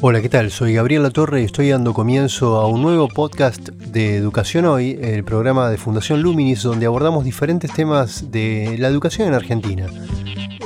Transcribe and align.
Hola, 0.00 0.22
¿qué 0.22 0.28
tal? 0.28 0.52
Soy 0.52 0.74
Gabriel 0.74 1.02
Latorre 1.02 1.42
y 1.42 1.44
estoy 1.44 1.70
dando 1.70 1.92
comienzo 1.92 2.60
a 2.60 2.68
un 2.68 2.82
nuevo 2.82 3.08
podcast 3.08 3.70
de 3.70 4.14
Educación 4.14 4.64
Hoy, 4.66 4.96
el 5.02 5.24
programa 5.24 5.70
de 5.70 5.76
Fundación 5.76 6.22
Luminis, 6.22 6.62
donde 6.62 6.86
abordamos 6.86 7.24
diferentes 7.24 7.72
temas 7.72 8.30
de 8.30 8.76
la 8.78 8.86
educación 8.86 9.26
en 9.26 9.34
Argentina. 9.34 9.86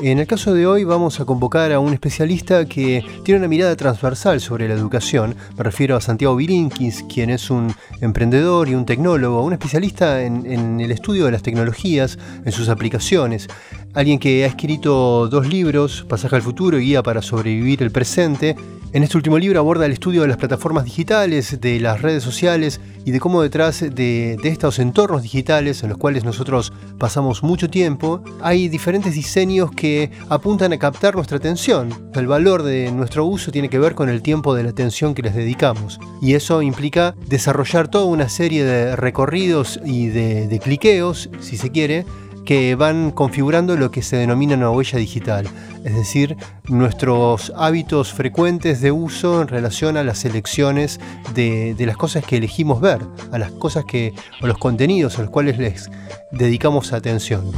En 0.02 0.18
el 0.18 0.26
caso 0.26 0.52
de 0.52 0.66
hoy 0.66 0.84
vamos 0.84 1.18
a 1.18 1.24
convocar 1.24 1.72
a 1.72 1.78
un 1.80 1.94
especialista 1.94 2.66
que 2.66 3.02
tiene 3.24 3.38
una 3.38 3.48
mirada 3.48 3.74
transversal 3.74 4.38
sobre 4.42 4.68
la 4.68 4.74
educación. 4.74 5.34
Me 5.56 5.64
refiero 5.64 5.96
a 5.96 6.02
Santiago 6.02 6.36
Virinkis, 6.36 7.02
quien 7.04 7.30
es 7.30 7.48
un 7.48 7.74
emprendedor 8.02 8.68
y 8.68 8.74
un 8.74 8.84
tecnólogo, 8.84 9.42
un 9.42 9.54
especialista 9.54 10.22
en 10.22 10.78
el 10.78 10.90
estudio 10.90 11.24
de 11.24 11.32
las 11.32 11.42
tecnologías, 11.42 12.18
en 12.44 12.52
sus 12.52 12.68
aplicaciones 12.68 13.48
alguien 13.94 14.18
que 14.18 14.44
ha 14.44 14.46
escrito 14.46 15.28
dos 15.28 15.46
libros, 15.46 16.04
Pasaje 16.08 16.36
al 16.36 16.42
futuro 16.42 16.78
y 16.78 16.86
Guía 16.86 17.02
para 17.02 17.22
sobrevivir 17.22 17.82
el 17.82 17.90
presente. 17.90 18.56
En 18.92 19.02
este 19.02 19.16
último 19.16 19.38
libro 19.38 19.58
aborda 19.58 19.86
el 19.86 19.92
estudio 19.92 20.20
de 20.20 20.28
las 20.28 20.36
plataformas 20.36 20.84
digitales, 20.84 21.58
de 21.62 21.80
las 21.80 22.02
redes 22.02 22.22
sociales 22.22 22.78
y 23.06 23.10
de 23.10 23.20
cómo 23.20 23.40
detrás 23.40 23.80
de, 23.80 24.36
estos 24.44 24.78
entornos 24.78 25.22
digitales 25.22 25.82
en 25.82 25.88
los 25.88 25.96
cuales 25.96 26.24
nosotros 26.24 26.74
pasamos 26.98 27.42
mucho 27.42 27.70
tiempo, 27.70 28.22
hay 28.42 28.68
diferentes 28.68 29.14
diseños 29.14 29.70
que 29.70 30.10
apuntan 30.28 30.74
a 30.74 30.78
captar 30.78 31.14
nuestra 31.14 31.38
atención. 31.38 31.88
El 32.14 32.26
valor 32.26 32.62
de 32.62 32.92
nuestro 32.92 33.24
uso 33.24 33.50
tiene 33.50 33.70
que 33.70 33.78
ver 33.78 33.94
con 33.94 34.10
el 34.10 34.20
tiempo 34.20 34.54
de 34.54 34.64
la 34.64 34.70
atención 34.70 35.14
que 35.14 35.22
les 35.22 35.34
dedicamos. 35.34 35.98
Y 36.20 36.34
eso 36.34 36.60
implica 36.60 37.14
desarrollar 37.28 37.88
toda 37.88 38.04
una 38.04 38.28
serie 38.28 38.62
de 38.62 38.94
recorridos 38.94 39.80
y 39.86 40.08
de, 40.08 40.48
de 40.48 40.58
cliqueos, 40.58 41.30
si 41.40 41.56
se 41.56 41.70
quiere, 41.70 42.04
que 42.44 42.74
van 42.74 43.10
configurando 43.10 43.76
lo 43.76 43.90
que 43.90 44.02
se 44.02 44.16
denomina 44.16 44.56
una 44.56 44.70
huella 44.70 44.98
digital, 44.98 45.48
es 45.84 45.94
decir, 45.94 46.36
nuestros 46.68 47.52
hábitos 47.56 48.12
frecuentes 48.12 48.80
de 48.80 48.92
uso 48.92 49.42
en 49.42 49.48
relación 49.48 49.96
a 49.96 50.04
las 50.04 50.24
elecciones 50.24 51.00
de, 51.34 51.74
las 51.78 51.96
cosas 51.96 52.24
que 52.24 52.36
elegimos 52.36 52.80
ver, 52.80 53.00
a 53.32 53.38
las 53.38 53.52
cosas 53.52 53.84
que, 53.84 54.14
o 54.40 54.46
los 54.46 54.58
contenidos 54.58 55.18
a 55.18 55.22
los 55.22 55.30
cuales 55.30 55.58
les 55.58 55.90
dedicamos 56.30 56.92
atención. 56.92 57.50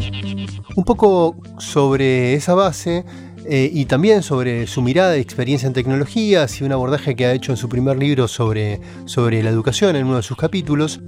Un 0.76 0.84
poco 0.84 1.36
sobre 1.58 2.34
esa 2.34 2.54
base 2.54 3.04
eh, 3.46 3.70
y 3.72 3.84
también 3.84 4.22
sobre 4.22 4.66
su 4.66 4.80
mirada 4.80 5.18
y 5.18 5.20
experiencia 5.20 5.66
en 5.66 5.74
tecnologías 5.74 6.60
y 6.60 6.64
un 6.64 6.72
abordaje 6.72 7.14
que 7.14 7.26
ha 7.26 7.32
hecho 7.32 7.52
en 7.52 7.58
su 7.58 7.68
primer 7.68 7.98
libro 7.98 8.26
sobre, 8.26 8.80
sobre 9.04 9.42
la 9.42 9.50
educación 9.50 9.96
en 9.96 10.06
uno 10.06 10.16
de 10.16 10.22
sus 10.22 10.36
capítulos, 10.36 11.00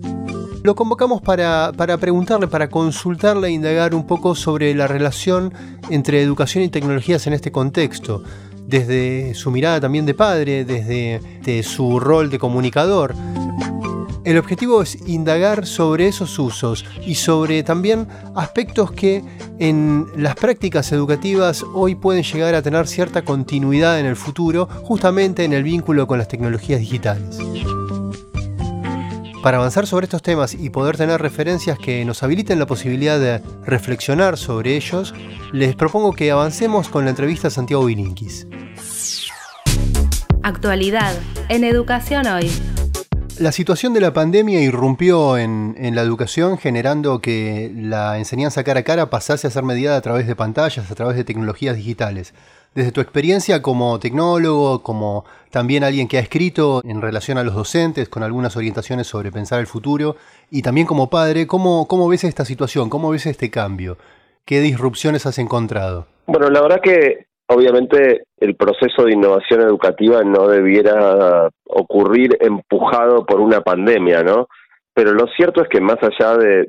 lo 0.67 0.75
convocamos 0.75 1.23
para, 1.23 1.73
preguntarle, 2.01 2.49
para 2.49 2.69
consultarle 2.69 3.47
e 3.47 3.53
indagar 3.53 3.95
un 3.95 4.05
poco 4.05 4.35
sobre 4.35 4.75
la 4.75 4.89
relación 4.89 5.55
entre 5.91 6.21
educación 6.21 6.65
y 6.65 6.69
tecnologías 6.69 7.25
en 7.29 7.35
este 7.35 7.53
contexto, 7.53 8.25
desde 8.67 9.35
su 9.35 9.53
mirada 9.53 9.81
también 9.81 10.07
de 10.07 10.15
padre, 10.15 10.65
desde 10.65 11.63
su 11.63 12.01
rol 12.01 12.31
de 12.31 12.41
comunicador. 12.41 13.15
El 14.25 14.39
objetivo 14.39 14.83
es 14.83 14.99
indagar 15.07 15.67
sobre 15.67 16.09
esos 16.09 16.37
usos 16.37 16.85
y 17.07 17.15
sobre 17.15 17.63
también 17.63 18.09
aspectos 18.35 18.91
que 18.91 19.23
en 19.61 20.09
las 20.17 20.35
prácticas 20.35 20.91
educativas 20.91 21.65
hoy 21.75 21.95
pueden 21.95 22.25
llegar 22.25 22.57
a 22.57 22.63
tener 22.63 22.89
cierta 22.89 23.23
continuidad 23.23 24.01
en 24.01 24.07
el 24.07 24.17
futuro, 24.17 24.69
justamente 24.83 25.45
en 25.45 25.53
el 25.53 25.63
vínculo 25.63 26.09
con 26.09 26.19
las 26.19 26.27
tecnologías 26.27 26.81
digitales. 26.81 27.39
Para 29.47 29.59
avanzar 29.59 29.87
sobre 29.87 30.07
estos 30.07 30.23
temas 30.23 30.55
y 30.55 30.71
poder 30.71 30.97
tener 30.97 31.23
referencias 31.23 31.79
que 31.79 32.05
nos 32.05 32.25
habiliten 32.25 32.59
la 32.59 32.67
posibilidad 32.67 33.21
de 33.21 33.41
reflexionar 33.65 34.39
sobre 34.39 34.75
ellos, 34.75 35.15
les 35.53 35.77
propongo 35.77 36.13
que 36.15 36.33
avancemos 36.33 36.89
con 36.89 37.05
la 37.05 37.11
entrevista 37.11 37.47
a 37.47 37.51
Santiago 37.53 37.85
Vininkis. 37.85 38.49
Actualidad 40.43 41.15
en 41.49 41.63
Educación 41.63 42.27
Hoy. 42.27 42.51
La 43.39 43.53
situación 43.53 43.95
de 43.95 44.01
la 44.01 44.13
pandemia 44.13 44.61
irrumpió 44.63 45.39
en, 45.39 45.77
la 45.95 46.03
educación 46.03 46.59
generando 46.59 47.21
que 47.21 47.71
la 47.73 48.19
enseñanza 48.19 48.65
cara 48.65 48.81
a 48.81 48.83
cara 48.83 49.11
pasase 49.11 49.47
a 49.47 49.51
ser 49.51 49.63
mediada 49.63 49.99
a 49.99 50.01
través 50.01 50.27
de 50.27 50.35
pantallas, 50.35 50.91
a 50.91 50.95
través 50.97 51.17
de 51.17 51.23
tecnologías 51.23 51.77
digitales. 51.77 52.35
Desde 52.77 52.93
tu 52.93 53.01
experiencia 53.01 53.63
como 53.63 53.99
tecnólogo, 53.99 54.83
como 54.83 55.25
también 55.51 55.83
alguien 55.83 56.09
que 56.09 56.19
ha 56.19 56.21
escrito 56.21 56.83
en 56.85 57.01
relación 57.01 57.39
a 57.39 57.43
los 57.43 57.55
docentes, 57.55 58.11
con 58.11 58.23
algunas 58.23 58.55
orientaciones 58.55 59.07
sobre 59.07 59.33
pensar 59.33 59.61
el 59.61 59.67
futuro, 59.67 60.17
y 60.51 60.61
también 60.61 60.87
como 60.87 61.09
padre, 61.09 61.47
¿cómo, 61.47 62.09
ves 62.11 62.25
esta 62.25 62.45
situación? 62.45 62.91
¿Cómo 62.91 63.09
ves 63.09 63.25
este 63.25 63.51
cambio? 63.51 63.97
¿Qué 64.45 64.61
disrupciones 64.61 65.25
has 65.25 65.39
encontrado? 65.39 66.07
Bueno, 66.27 66.51
la 66.51 66.61
verdad 66.61 66.81
que 66.83 67.25
obviamente 67.49 68.25
el 68.37 68.57
proceso 68.57 69.05
de 69.05 69.15
innovación 69.15 69.63
educativa 69.63 70.23
no 70.23 70.47
debiera 70.47 71.49
ocurrir 71.65 72.37
empujado 72.43 73.25
por 73.25 73.41
una 73.41 73.63
pandemia, 73.63 74.23
¿no? 74.23 74.49
Pero 74.93 75.15
lo 75.15 75.27
cierto 75.29 75.63
es 75.63 75.69
que 75.71 75.81
más 75.81 75.97
allá 76.03 76.37
de, 76.37 76.67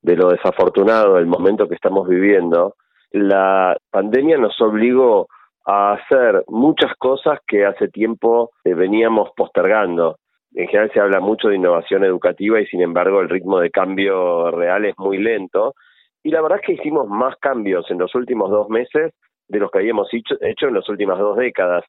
de 0.00 0.16
lo 0.16 0.30
desafortunado 0.30 1.16
del 1.16 1.26
momento 1.26 1.68
que 1.68 1.74
estamos 1.74 2.08
viviendo, 2.08 2.76
la 3.12 3.76
pandemia 3.90 4.38
nos 4.38 4.60
obligó 4.60 5.28
a 5.64 5.92
hacer 5.92 6.44
muchas 6.48 6.94
cosas 6.96 7.38
que 7.46 7.64
hace 7.64 7.88
tiempo 7.88 8.50
eh, 8.64 8.74
veníamos 8.74 9.30
postergando. 9.36 10.16
En 10.54 10.66
general 10.66 10.90
se 10.92 11.00
habla 11.00 11.20
mucho 11.20 11.48
de 11.48 11.56
innovación 11.56 12.04
educativa 12.04 12.60
y 12.60 12.66
sin 12.66 12.82
embargo 12.82 13.20
el 13.20 13.28
ritmo 13.28 13.58
de 13.58 13.70
cambio 13.70 14.50
real 14.50 14.84
es 14.84 14.98
muy 14.98 15.18
lento. 15.18 15.74
Y 16.22 16.30
la 16.30 16.42
verdad 16.42 16.58
es 16.60 16.66
que 16.66 16.72
hicimos 16.74 17.08
más 17.08 17.36
cambios 17.36 17.90
en 17.90 17.98
los 17.98 18.14
últimos 18.14 18.50
dos 18.50 18.68
meses 18.68 19.12
de 19.48 19.58
los 19.58 19.70
que 19.70 19.78
habíamos 19.78 20.08
hecho, 20.12 20.36
hecho 20.40 20.68
en 20.68 20.74
las 20.74 20.88
últimas 20.88 21.18
dos 21.18 21.36
décadas. 21.36 21.84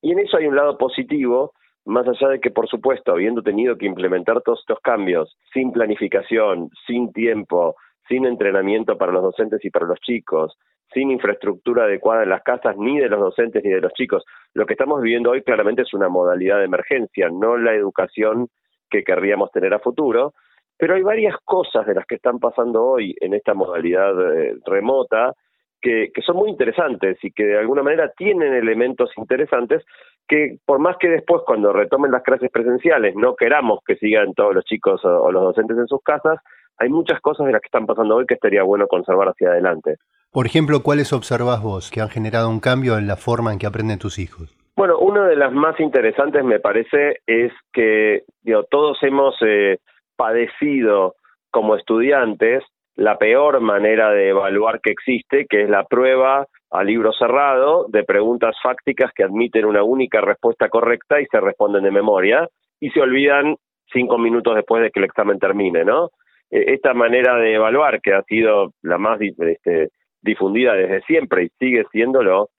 Y 0.00 0.12
en 0.12 0.18
eso 0.18 0.36
hay 0.36 0.46
un 0.46 0.56
lado 0.56 0.78
positivo, 0.78 1.52
más 1.84 2.06
allá 2.06 2.28
de 2.28 2.40
que, 2.40 2.50
por 2.50 2.68
supuesto, 2.68 3.12
habiendo 3.12 3.42
tenido 3.42 3.76
que 3.76 3.86
implementar 3.86 4.40
todos 4.42 4.60
estos 4.60 4.80
cambios 4.80 5.36
sin 5.52 5.72
planificación, 5.72 6.70
sin 6.86 7.12
tiempo, 7.12 7.76
sin 8.12 8.26
entrenamiento 8.26 8.98
para 8.98 9.10
los 9.10 9.22
docentes 9.22 9.64
y 9.64 9.70
para 9.70 9.86
los 9.86 9.98
chicos, 10.00 10.58
sin 10.92 11.10
infraestructura 11.10 11.84
adecuada 11.84 12.24
en 12.24 12.28
las 12.28 12.42
casas 12.42 12.76
ni 12.76 13.00
de 13.00 13.08
los 13.08 13.18
docentes 13.18 13.64
ni 13.64 13.70
de 13.70 13.80
los 13.80 13.94
chicos. 13.94 14.22
Lo 14.52 14.66
que 14.66 14.74
estamos 14.74 15.00
viviendo 15.00 15.30
hoy 15.30 15.42
claramente 15.42 15.80
es 15.80 15.94
una 15.94 16.10
modalidad 16.10 16.58
de 16.58 16.66
emergencia, 16.66 17.30
no 17.30 17.56
la 17.56 17.72
educación 17.74 18.48
que 18.90 19.02
querríamos 19.02 19.50
tener 19.50 19.72
a 19.72 19.78
futuro, 19.78 20.34
pero 20.76 20.94
hay 20.94 21.00
varias 21.00 21.36
cosas 21.42 21.86
de 21.86 21.94
las 21.94 22.04
que 22.04 22.16
están 22.16 22.38
pasando 22.38 22.84
hoy 22.84 23.16
en 23.18 23.32
esta 23.32 23.54
modalidad 23.54 24.12
eh, 24.36 24.56
remota 24.66 25.32
que, 25.80 26.10
que 26.12 26.20
son 26.20 26.36
muy 26.36 26.50
interesantes 26.50 27.16
y 27.22 27.32
que 27.32 27.46
de 27.46 27.58
alguna 27.58 27.82
manera 27.82 28.12
tienen 28.14 28.52
elementos 28.52 29.10
interesantes 29.16 29.82
que 30.28 30.58
por 30.66 30.80
más 30.80 30.98
que 30.98 31.08
después 31.08 31.42
cuando 31.46 31.72
retomen 31.72 32.10
las 32.10 32.22
clases 32.22 32.50
presenciales 32.50 33.16
no 33.16 33.34
queramos 33.36 33.80
que 33.86 33.96
sigan 33.96 34.34
todos 34.34 34.54
los 34.54 34.64
chicos 34.66 35.02
o 35.02 35.32
los 35.32 35.42
docentes 35.42 35.78
en 35.78 35.86
sus 35.86 36.02
casas, 36.02 36.38
hay 36.78 36.88
muchas 36.88 37.20
cosas 37.20 37.46
de 37.46 37.52
las 37.52 37.60
que 37.60 37.66
están 37.66 37.86
pasando 37.86 38.16
hoy 38.16 38.26
que 38.26 38.34
estaría 38.34 38.62
bueno 38.62 38.86
conservar 38.86 39.28
hacia 39.28 39.50
adelante. 39.50 39.96
Por 40.30 40.46
ejemplo, 40.46 40.82
¿cuáles 40.82 41.12
observás 41.12 41.62
vos 41.62 41.90
que 41.90 42.00
han 42.00 42.08
generado 42.08 42.48
un 42.48 42.60
cambio 42.60 42.96
en 42.96 43.06
la 43.06 43.16
forma 43.16 43.52
en 43.52 43.58
que 43.58 43.66
aprenden 43.66 43.98
tus 43.98 44.18
hijos? 44.18 44.56
Bueno, 44.74 44.98
una 44.98 45.26
de 45.26 45.36
las 45.36 45.52
más 45.52 45.78
interesantes 45.78 46.42
me 46.42 46.58
parece 46.58 47.20
es 47.26 47.52
que 47.72 48.22
digo, 48.42 48.64
todos 48.70 48.98
hemos 49.02 49.34
eh, 49.42 49.78
padecido 50.16 51.16
como 51.50 51.76
estudiantes 51.76 52.64
la 52.94 53.18
peor 53.18 53.60
manera 53.60 54.10
de 54.10 54.30
evaluar 54.30 54.80
que 54.80 54.90
existe, 54.90 55.46
que 55.48 55.62
es 55.62 55.70
la 55.70 55.84
prueba 55.84 56.46
a 56.70 56.84
libro 56.84 57.12
cerrado 57.12 57.86
de 57.88 58.02
preguntas 58.04 58.56
fácticas 58.62 59.12
que 59.14 59.24
admiten 59.24 59.66
una 59.66 59.82
única 59.82 60.20
respuesta 60.20 60.68
correcta 60.68 61.20
y 61.20 61.26
se 61.26 61.40
responden 61.40 61.84
de 61.84 61.90
memoria 61.90 62.48
y 62.80 62.90
se 62.90 63.00
olvidan 63.00 63.56
cinco 63.92 64.16
minutos 64.18 64.54
después 64.54 64.82
de 64.82 64.90
que 64.90 65.00
el 65.00 65.04
examen 65.04 65.38
termine, 65.38 65.84
¿no? 65.84 66.10
E, 66.52 66.74
esta 66.74 66.94
manera 66.94 67.36
de 67.36 67.54
evaluar, 67.54 68.00
que 68.00 68.12
ha 68.12 68.22
sido 68.24 68.72
la 68.82 68.98
más 68.98 69.18
este, 69.20 69.88
difundida 70.20 70.74
desde 70.74 71.02
siempre 71.02 71.44
y 71.44 71.48
sigue 71.58 71.84
siéndolo, 71.90 72.50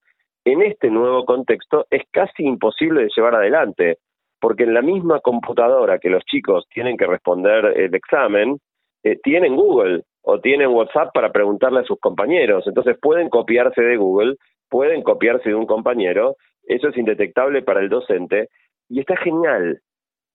en 0.45 0.61
este 0.61 0.89
nuevo 0.89 1.23
contexto 1.23 1.85
es 1.89 2.03
casi 2.11 2.43
imposible 2.43 3.03
de 3.03 3.09
llevar 3.15 3.35
adelante, 3.35 3.99
porque 4.41 4.63
en 4.63 4.73
la 4.73 4.81
misma 4.81 5.21
computadora 5.21 5.99
que 5.99 6.09
los 6.09 6.25
chicos 6.25 6.67
tienen 6.73 6.97
que 6.97 7.07
responder 7.07 7.65
el 7.77 7.95
examen, 7.95 8.57
eh, 9.03 9.17
tienen 9.23 9.55
Google 9.55 10.03
o 10.21 10.39
tienen 10.39 10.69
WhatsApp 10.69 11.13
para 11.13 11.31
preguntarle 11.31 11.79
a 11.79 11.85
sus 11.85 11.99
compañeros. 11.99 12.65
Entonces 12.67 12.97
pueden 13.01 13.29
copiarse 13.29 13.81
de 13.81 13.95
Google, 13.95 14.35
pueden 14.69 15.01
copiarse 15.01 15.49
de 15.49 15.55
un 15.55 15.65
compañero, 15.65 16.35
eso 16.63 16.89
es 16.89 16.97
indetectable 16.97 17.61
para 17.61 17.79
el 17.79 17.89
docente 17.89 18.49
y 18.89 18.99
está 18.99 19.15
genial, 19.17 19.79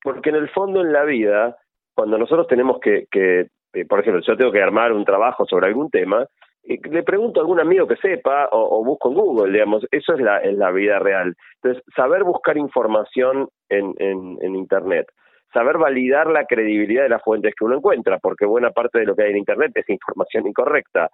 porque 0.03 0.31
en 0.31 0.37
el 0.37 0.49
fondo 0.51 0.81
en 0.81 0.93
la 0.93 1.05
vida, 1.05 1.57
cuando 1.99 2.17
nosotros 2.17 2.47
tenemos 2.47 2.79
que, 2.79 3.07
que 3.11 3.49
eh, 3.73 3.85
por 3.85 3.99
ejemplo, 3.99 4.23
yo 4.25 4.37
tengo 4.37 4.53
que 4.53 4.63
armar 4.63 4.93
un 4.93 5.05
trabajo 5.05 5.45
sobre 5.47 5.67
algún 5.67 5.91
tema, 5.91 6.25
le 6.63 7.03
pregunto 7.03 7.41
a 7.41 7.43
algún 7.43 7.59
amigo 7.59 7.89
que 7.89 7.97
sepa 7.97 8.49
o, 8.53 8.85
busco 8.85 9.09
en 9.09 9.17
Google, 9.17 9.53
digamos, 9.53 9.85
eso 9.91 10.15
es 10.15 10.21
la, 10.21 10.71
vida 10.71 11.01
real. 11.01 11.35
Entonces, 11.57 11.83
saber 11.97 12.23
buscar 12.23 12.57
información 12.57 13.49
en, 13.69 13.95
en, 13.99 14.55
Internet, 14.55 15.09
saber 15.53 15.77
validar 15.77 16.29
la 16.29 16.45
credibilidad 16.45 17.03
de 17.03 17.09
las 17.09 17.23
fuentes 17.25 17.53
que 17.59 17.65
uno 17.65 17.79
encuentra, 17.79 18.19
porque 18.19 18.47
buena 18.47 18.71
parte 18.71 19.01
de 19.01 19.07
lo 19.07 19.17
que 19.17 19.25
hay 19.25 19.33
en 19.33 19.39
Internet 19.39 19.73
es 19.75 19.91
información 19.91 20.47
incorrecta, 20.47 21.11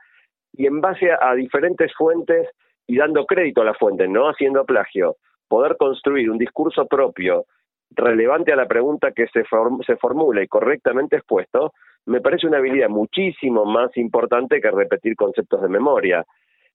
y 0.53 0.67
en 0.67 0.83
base 0.83 1.09
a, 1.19 1.35
diferentes 1.35 1.95
fuentes 1.95 2.47
y 2.87 2.99
dando 2.99 3.25
crédito 3.25 3.63
a 3.63 3.65
la 3.65 3.75
fuente, 3.75 4.07
no 4.07 4.29
haciendo 4.29 4.67
plagio, 4.67 5.17
poder 5.49 5.79
construir 5.79 6.31
un 6.31 6.37
discurso 6.37 6.87
propio 6.87 7.47
relevante 7.91 8.53
a 8.53 8.57
la 8.57 8.67
pregunta 8.67 9.13
que 9.13 9.27
se, 9.29 9.45
se 9.87 9.97
formula 9.97 10.43
y 10.43 10.49
correctamente 10.49 11.17
expuesto, 11.17 11.73
me 12.07 12.21
parece 12.21 12.47
una 12.47 12.59
habilidad 12.59 12.89
muchísimo 12.89 13.65
más 13.65 13.97
importante 13.97 14.61
que 14.61 14.71
repetir 14.71 15.17
conceptos 15.17 15.63
de 15.63 15.69
memoria. 15.69 16.25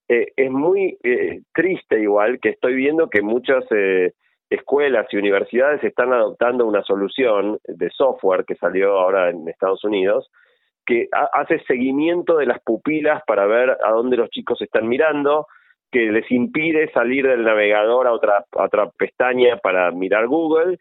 Eh, 0.08 0.32
es 0.36 0.50
muy 0.50 0.98
eh, 1.04 1.42
triste 1.54 2.00
igual 2.02 2.40
que 2.40 2.50
estoy 2.50 2.76
viendo 2.76 3.10
que 3.10 3.22
muchas 3.22 3.64
eh, 3.72 4.14
escuelas 4.50 5.06
y 5.12 5.18
universidades 5.18 5.84
están 5.84 6.14
adoptando 6.14 6.66
una 6.66 6.82
solución 6.84 7.60
de 7.68 7.90
software 7.92 8.46
que 8.46 8.56
salió 8.56 8.98
ahora 8.98 9.30
en 9.30 9.48
Estados 9.48 9.84
Unidos 9.84 10.32
que 10.90 11.08
hace 11.34 11.60
seguimiento 11.68 12.38
de 12.38 12.48
las 12.48 12.60
pupilas 12.62 13.22
para 13.28 13.46
ver 13.46 13.78
a 13.84 13.92
dónde 13.92 14.18
los 14.18 14.32
chicos 14.32 14.60
están 14.60 14.88
mirando, 14.88 15.46
que 15.92 16.12
les 16.12 16.30
impide 16.32 16.92
salir 16.92 17.28
del 17.28 17.44
navegador 17.44 18.08
a 18.08 18.12
otra, 18.12 18.44
a 18.58 18.64
otra 18.64 18.90
pestaña 18.98 19.58
para 19.58 19.92
mirar 19.92 20.26
Google 20.26 20.80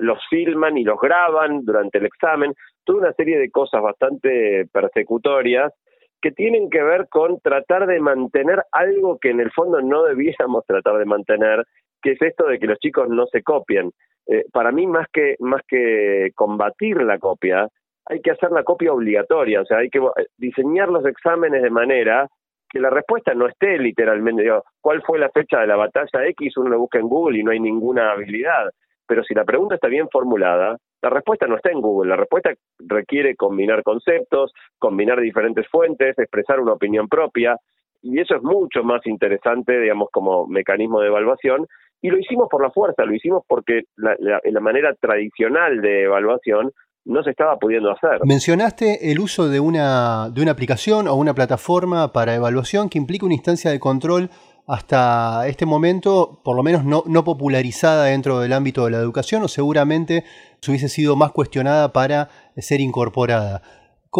los 0.00 0.18
filman 0.28 0.78
y 0.78 0.84
los 0.84 1.00
graban 1.00 1.64
durante 1.64 1.98
el 1.98 2.06
examen, 2.06 2.54
toda 2.84 3.00
una 3.00 3.12
serie 3.12 3.38
de 3.38 3.50
cosas 3.50 3.82
bastante 3.82 4.66
persecutorias 4.72 5.72
que 6.20 6.32
tienen 6.32 6.68
que 6.70 6.82
ver 6.82 7.08
con 7.08 7.40
tratar 7.40 7.86
de 7.86 8.00
mantener 8.00 8.62
algo 8.72 9.18
que 9.18 9.30
en 9.30 9.40
el 9.40 9.50
fondo 9.52 9.80
no 9.80 10.04
debiéramos 10.04 10.64
tratar 10.66 10.98
de 10.98 11.04
mantener, 11.04 11.64
que 12.02 12.12
es 12.12 12.22
esto 12.22 12.46
de 12.46 12.58
que 12.58 12.66
los 12.66 12.78
chicos 12.78 13.08
no 13.08 13.26
se 13.26 13.42
copien. 13.42 13.90
Eh, 14.26 14.44
para 14.52 14.72
mí, 14.72 14.86
más 14.86 15.06
que, 15.12 15.36
más 15.38 15.62
que 15.66 16.30
combatir 16.34 17.00
la 17.02 17.18
copia, 17.18 17.68
hay 18.06 18.20
que 18.20 18.30
hacer 18.30 18.50
la 18.50 18.64
copia 18.64 18.92
obligatoria, 18.92 19.60
o 19.60 19.64
sea, 19.64 19.78
hay 19.78 19.90
que 19.90 20.00
diseñar 20.38 20.88
los 20.88 21.04
exámenes 21.06 21.62
de 21.62 21.70
manera 21.70 22.26
que 22.70 22.80
la 22.80 22.90
respuesta 22.90 23.34
no 23.34 23.46
esté 23.46 23.78
literalmente, 23.78 24.50
¿cuál 24.80 25.02
fue 25.02 25.18
la 25.18 25.30
fecha 25.30 25.60
de 25.60 25.66
la 25.66 25.76
batalla 25.76 26.26
X? 26.26 26.56
Uno 26.56 26.70
lo 26.70 26.78
busca 26.80 26.98
en 26.98 27.08
Google 27.08 27.38
y 27.38 27.42
no 27.42 27.50
hay 27.50 27.60
ninguna 27.60 28.12
habilidad 28.12 28.70
pero 29.08 29.24
si 29.24 29.34
la 29.34 29.44
pregunta 29.44 29.74
está 29.74 29.88
bien 29.88 30.08
formulada, 30.10 30.76
la 31.02 31.10
respuesta 31.10 31.46
no 31.46 31.56
está 31.56 31.70
en 31.70 31.80
Google, 31.80 32.10
la 32.10 32.16
respuesta 32.16 32.50
requiere 32.78 33.34
combinar 33.34 33.82
conceptos, 33.82 34.52
combinar 34.78 35.20
diferentes 35.20 35.66
fuentes, 35.68 36.18
expresar 36.18 36.60
una 36.60 36.74
opinión 36.74 37.08
propia, 37.08 37.56
y 38.02 38.20
eso 38.20 38.36
es 38.36 38.42
mucho 38.42 38.84
más 38.84 39.04
interesante, 39.06 39.80
digamos, 39.80 40.08
como 40.12 40.46
mecanismo 40.46 41.00
de 41.00 41.08
evaluación, 41.08 41.66
y 42.00 42.10
lo 42.10 42.18
hicimos 42.18 42.48
por 42.48 42.62
la 42.62 42.70
fuerza, 42.70 43.04
lo 43.04 43.14
hicimos 43.14 43.42
porque 43.48 43.82
la, 43.96 44.16
la 44.18 44.60
manera 44.60 44.94
tradicional 44.94 45.80
de 45.80 46.04
evaluación 46.04 46.70
no 47.08 47.22
se 47.22 47.30
estaba 47.30 47.56
pudiendo 47.56 47.90
hacer. 47.90 48.20
Mencionaste 48.24 49.10
el 49.10 49.18
uso 49.18 49.48
de 49.48 49.60
una, 49.60 50.28
de 50.30 50.42
una 50.42 50.52
aplicación 50.52 51.08
o 51.08 51.14
una 51.14 51.34
plataforma 51.34 52.12
para 52.12 52.34
evaluación 52.34 52.88
que 52.88 52.98
implica 52.98 53.24
una 53.24 53.34
instancia 53.34 53.70
de 53.70 53.80
control 53.80 54.30
hasta 54.68 55.48
este 55.48 55.64
momento, 55.64 56.42
por 56.44 56.54
lo 56.54 56.62
menos 56.62 56.84
no, 56.84 57.24
popularizada 57.24 58.04
dentro 58.04 58.40
del 58.40 58.52
ámbito 58.52 58.84
de 58.84 58.90
la 58.90 58.98
educación 58.98 59.42
o 59.42 59.48
seguramente 59.48 60.24
hubiese 60.68 60.90
sido 60.90 61.16
más 61.16 61.32
cuestionada 61.32 61.94
para 61.94 62.28
ser 62.58 62.82
incorporada. 62.82 63.62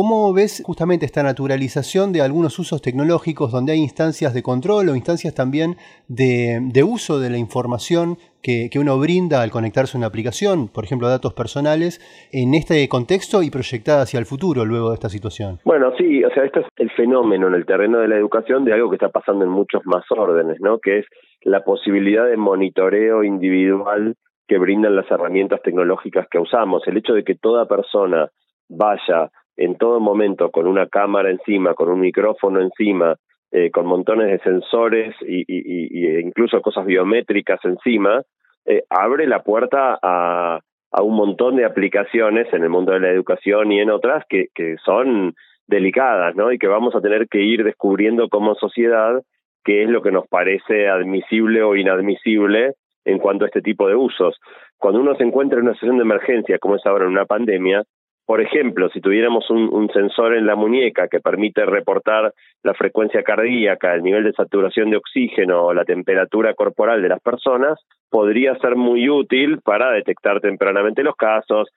¿Cómo 0.01 0.33
ves 0.33 0.63
justamente 0.65 1.07
esta 1.07 1.25
naturalización 1.25 2.13
de 2.13 2.23
algunos 2.23 2.57
usos 2.61 2.81
tecnológicos 2.81 3.51
donde 3.51 3.73
hay 3.73 3.81
instancias 3.81 4.33
de 4.33 4.45
control 4.45 4.91
o 4.91 4.95
instancias 4.95 5.35
también 5.35 5.75
de, 6.07 6.85
uso 6.85 7.19
de 7.19 7.31
la 7.31 7.37
información 7.37 8.17
que, 8.41 8.71
uno 8.79 8.97
brinda 9.01 9.43
al 9.43 9.51
conectarse 9.51 9.97
a 9.97 9.99
una 9.99 10.07
aplicación, 10.07 10.69
por 10.69 10.85
ejemplo, 10.85 11.09
datos 11.09 11.35
personales, 11.35 11.99
en 12.31 12.55
este 12.55 12.89
contexto 12.89 13.43
y 13.43 13.51
proyectada 13.51 14.03
hacia 14.03 14.21
el 14.21 14.27
futuro 14.27 14.65
luego 14.65 14.91
de 14.91 14.95
esta 14.95 15.09
situación? 15.09 15.59
Bueno, 15.65 15.91
sí, 15.99 16.23
o 16.23 16.31
sea, 16.31 16.45
este 16.45 16.61
es 16.61 16.67
el 16.77 16.93
fenómeno 16.93 17.49
en 17.49 17.55
el 17.55 17.67
terreno 17.67 17.99
de 17.99 18.07
la 18.07 18.19
educación 18.19 18.65
de 18.65 18.75
algo 18.75 18.91
que 18.91 18.97
está 19.03 19.09
pasando 19.09 19.45
en 19.45 19.51
muchos 19.51 19.83
más 19.85 20.05
órdenes, 20.11 20.59
¿no? 20.61 20.79
Que 20.79 21.01
es 21.01 21.07
la 21.43 21.65
posibilidad 21.65 22.25
de 22.25 22.37
monitoreo 22.37 23.25
individual 23.25 24.15
que 24.47 24.59
brindan 24.59 24.95
las 24.95 25.11
herramientas 25.11 25.61
tecnológicas 25.61 26.29
que 26.31 26.39
usamos. 26.39 26.87
El 26.87 26.99
hecho 26.99 27.15
de 27.15 27.25
que 27.25 27.35
toda 27.35 27.67
persona 27.67 28.31
vaya 28.69 29.31
en 29.59 29.77
todo 29.77 30.01
momento 30.01 30.51
con 30.51 30.67
una 30.67 30.87
cámara 30.87 31.31
encima, 31.31 31.75
con 31.75 31.91
un 31.91 32.01
micrófono 32.01 32.61
encima, 32.61 33.17
eh, 33.51 33.71
con 33.71 33.87
montones 33.87 34.29
de 34.29 34.39
sensores 34.39 35.15
y, 35.21 35.45
incluso 36.21 36.61
cosas 36.63 36.87
biométricas 36.87 37.61
encima, 37.65 38.23
eh, 38.65 38.85
abre 38.89 39.27
la 39.27 39.43
puerta 39.43 39.99
a, 40.03 40.61
un 41.03 41.15
montón 41.15 41.57
de 41.57 41.65
aplicaciones 41.65 42.53
en 42.53 42.63
el 42.63 42.71
mundo 42.71 42.93
de 42.93 43.01
la 43.01 43.11
educación 43.11 43.71
y 43.71 43.81
en 43.81 43.91
otras 43.91 44.25
que 44.29 44.49
son 44.85 45.35
delicadas, 45.69 46.35
¿no? 46.35 46.51
Y 46.51 46.59
que 46.59 46.67
vamos 46.67 46.95
a 46.97 47.01
tener 47.01 47.29
que 47.29 47.43
ir 47.43 47.63
descubriendo 47.63 48.29
como 48.29 48.55
sociedad 48.55 49.23
qué 49.65 49.85
es 49.85 49.91
lo 49.91 50.03
que 50.03 50.11
nos 50.11 50.27
parece 50.27 50.89
admisible 50.89 51.63
o 51.63 51.77
inadmisible 51.77 52.73
en 53.05 53.19
cuanto 53.19 53.45
a 53.45 53.49
este 53.49 53.61
tipo 53.61 53.87
de 53.87 53.95
usos. 53.95 54.41
Cuando 54.79 55.01
uno 55.01 55.15
se 55.15 55.25
encuentra 55.25 55.59
en 55.59 55.67
una 55.67 55.75
situación 55.75 55.99
de 55.99 56.05
emergencia, 56.05 56.59
como 56.59 56.77
es 56.77 56.87
ahora 56.87 57.05
en 57.05 57.13
una 57.13 57.27
pandemia, 57.27 57.85
por 58.29 58.43
ejemplo, 58.43 58.91
si 58.91 59.01
tuviéramos 59.01 59.49
un, 59.49 59.89
sensor 59.91 60.37
en 60.37 60.45
la 60.45 60.55
muñeca 60.55 61.09
que 61.09 61.19
permite 61.19 61.65
reportar 61.65 62.35
la 62.63 62.75
frecuencia 62.75 63.23
cardíaca, 63.23 63.95
el 63.95 64.03
nivel 64.03 64.25
de 64.25 64.35
saturación 64.35 64.91
de 64.91 64.99
oxígeno 64.99 65.65
o 65.65 65.73
la 65.73 65.87
temperatura 65.87 66.53
corporal 66.53 67.01
de 67.01 67.09
las 67.09 67.23
personas, 67.23 67.81
podría 68.11 68.55
ser 68.59 68.77
muy 68.77 69.09
útil 69.09 69.63
para 69.65 69.93
detectar 69.93 70.43
tempranamente 70.43 71.03
los 71.03 71.17
casos, 71.17 71.71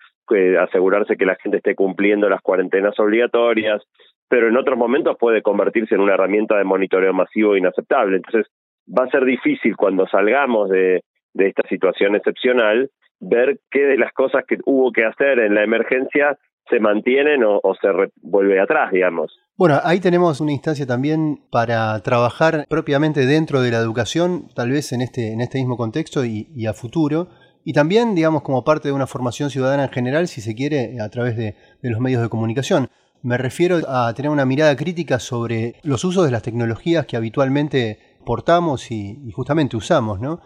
asegurarse 0.60 1.16
que 1.16 1.26
la 1.26 1.38
gente 1.42 1.60
esté 1.60 1.74
cumpliendo 1.74 2.28
las 2.28 2.42
cuarentenas 2.42 3.00
obligatorias, 3.00 3.82
pero 4.28 4.50
en 4.50 4.58
otros 4.58 4.78
momentos 4.78 5.16
puede 5.18 5.42
convertirse 5.42 5.96
en 5.96 6.02
una 6.02 6.16
herramienta 6.16 6.58
de 6.58 6.66
monitoreo 6.66 7.14
masivo 7.14 7.56
inaceptable. 7.56 8.18
Entonces, 8.18 8.52
va 8.90 9.06
a 9.06 9.10
ser 9.10 9.24
difícil 9.24 9.78
cuando 9.78 10.06
salgamos 10.06 10.68
de 10.68 11.02
esta 11.36 11.68
situación 11.68 12.16
excepcional 12.16 12.90
ver 13.22 13.60
qué 13.70 13.82
de 13.82 13.98
las 13.98 14.12
cosas 14.14 14.44
que 14.48 14.58
hubo 14.66 14.92
que 14.92 15.06
hacer 15.06 15.40
en 15.40 15.56
la 15.56 15.64
emergencia 15.64 16.38
se 16.70 16.80
mantienen 16.80 17.44
o, 17.44 17.62
se 17.82 17.88
vuelve 18.22 18.60
atrás, 18.60 18.92
digamos. 18.92 19.38
Bueno, 19.58 19.80
ahí 19.84 20.00
tenemos 20.00 20.40
una 20.42 20.54
instancia 20.54 20.88
también 20.88 21.42
para 21.52 22.00
trabajar 22.02 22.66
propiamente 22.70 23.26
dentro 23.26 23.62
de 23.62 23.72
la 23.72 23.78
educación, 23.78 24.48
tal 24.56 24.72
vez 24.72 24.92
en 24.94 25.02
este, 25.02 25.34
en 25.34 25.42
este 25.42 25.60
mismo 25.60 25.78
contexto 25.78 26.24
y, 26.26 26.66
a 26.66 26.74
futuro. 26.74 27.28
Y 27.64 27.74
también, 27.74 28.16
digamos, 28.16 28.42
como 28.42 28.64
parte 28.64 28.88
de 28.88 28.94
una 28.94 29.06
formación 29.06 29.50
ciudadana 29.50 29.84
en 29.84 29.92
general, 29.92 30.28
si 30.28 30.42
se 30.42 30.56
quiere, 30.56 31.00
a 31.00 31.10
través 31.10 31.36
de, 31.36 31.56
los 31.82 32.00
medios 32.00 32.22
de 32.22 32.30
comunicación. 32.30 32.88
Me 33.22 33.38
refiero 33.38 33.78
a 33.88 34.12
tener 34.16 34.32
una 34.32 34.46
mirada 34.46 34.76
crítica 34.76 35.20
sobre 35.20 35.76
los 35.84 36.04
usos 36.04 36.26
de 36.26 36.32
las 36.32 36.42
tecnologías 36.42 37.06
que 37.06 37.18
habitualmente 37.18 38.00
portamos 38.26 38.90
y, 38.90 39.20
y 39.28 39.32
justamente 39.32 39.78
usamos, 39.78 40.20
¿no? 40.20 40.40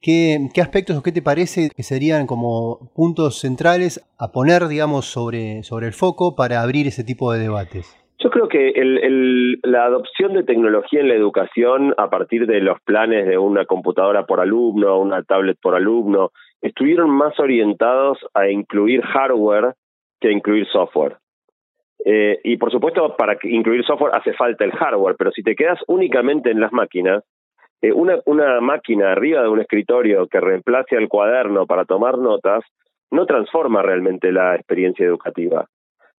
¿Qué, 0.00 0.38
aspectos 0.60 0.96
o 0.96 1.02
qué 1.02 1.12
te 1.12 1.22
parece 1.22 1.70
que 1.74 1.82
serían 1.82 2.26
como 2.26 2.90
puntos 2.94 3.40
centrales 3.40 4.00
a 4.18 4.32
poner, 4.32 4.68
digamos, 4.68 5.06
sobre, 5.06 5.62
sobre 5.62 5.86
el 5.86 5.92
foco 5.92 6.36
para 6.36 6.62
abrir 6.62 6.86
ese 6.86 7.04
tipo 7.04 7.32
de 7.32 7.40
debates? 7.40 7.96
Yo 8.18 8.30
creo 8.30 8.48
que 8.48 8.72
la 9.62 9.84
adopción 9.84 10.32
de 10.32 10.42
tecnología 10.42 11.00
en 11.00 11.08
la 11.08 11.14
educación 11.14 11.94
a 11.98 12.08
partir 12.08 12.46
de 12.46 12.60
los 12.60 12.80
planes 12.80 13.26
de 13.26 13.36
una 13.36 13.66
computadora 13.66 14.24
por 14.24 14.40
alumno, 14.40 14.98
una 14.98 15.22
tablet 15.22 15.58
por 15.60 15.74
alumno, 15.74 16.30
estuvieron 16.62 17.10
más 17.10 17.38
orientados 17.38 18.18
a 18.32 18.48
incluir 18.48 19.02
hardware 19.02 19.74
que 20.20 20.28
a 20.28 20.32
incluir 20.32 20.66
software. 20.72 21.18
Eh, 22.04 22.38
y 22.44 22.56
por 22.56 22.70
supuesto, 22.70 23.16
para 23.16 23.36
incluir 23.42 23.84
software 23.84 24.14
hace 24.14 24.32
falta 24.32 24.64
el 24.64 24.72
hardware, 24.72 25.16
pero 25.18 25.30
si 25.32 25.42
te 25.42 25.54
quedas 25.54 25.78
únicamente 25.86 26.50
en 26.50 26.60
las 26.60 26.72
máquinas, 26.72 27.22
eh, 27.82 27.92
una, 27.92 28.18
una 28.24 28.60
máquina 28.60 29.12
arriba 29.12 29.42
de 29.42 29.48
un 29.48 29.60
escritorio 29.60 30.26
que 30.26 30.40
reemplace 30.40 30.96
al 30.96 31.08
cuaderno 31.08 31.66
para 31.66 31.84
tomar 31.84 32.18
notas 32.18 32.64
no 33.10 33.26
transforma 33.26 33.82
realmente 33.82 34.32
la 34.32 34.54
experiencia 34.54 35.06
educativa. 35.06 35.66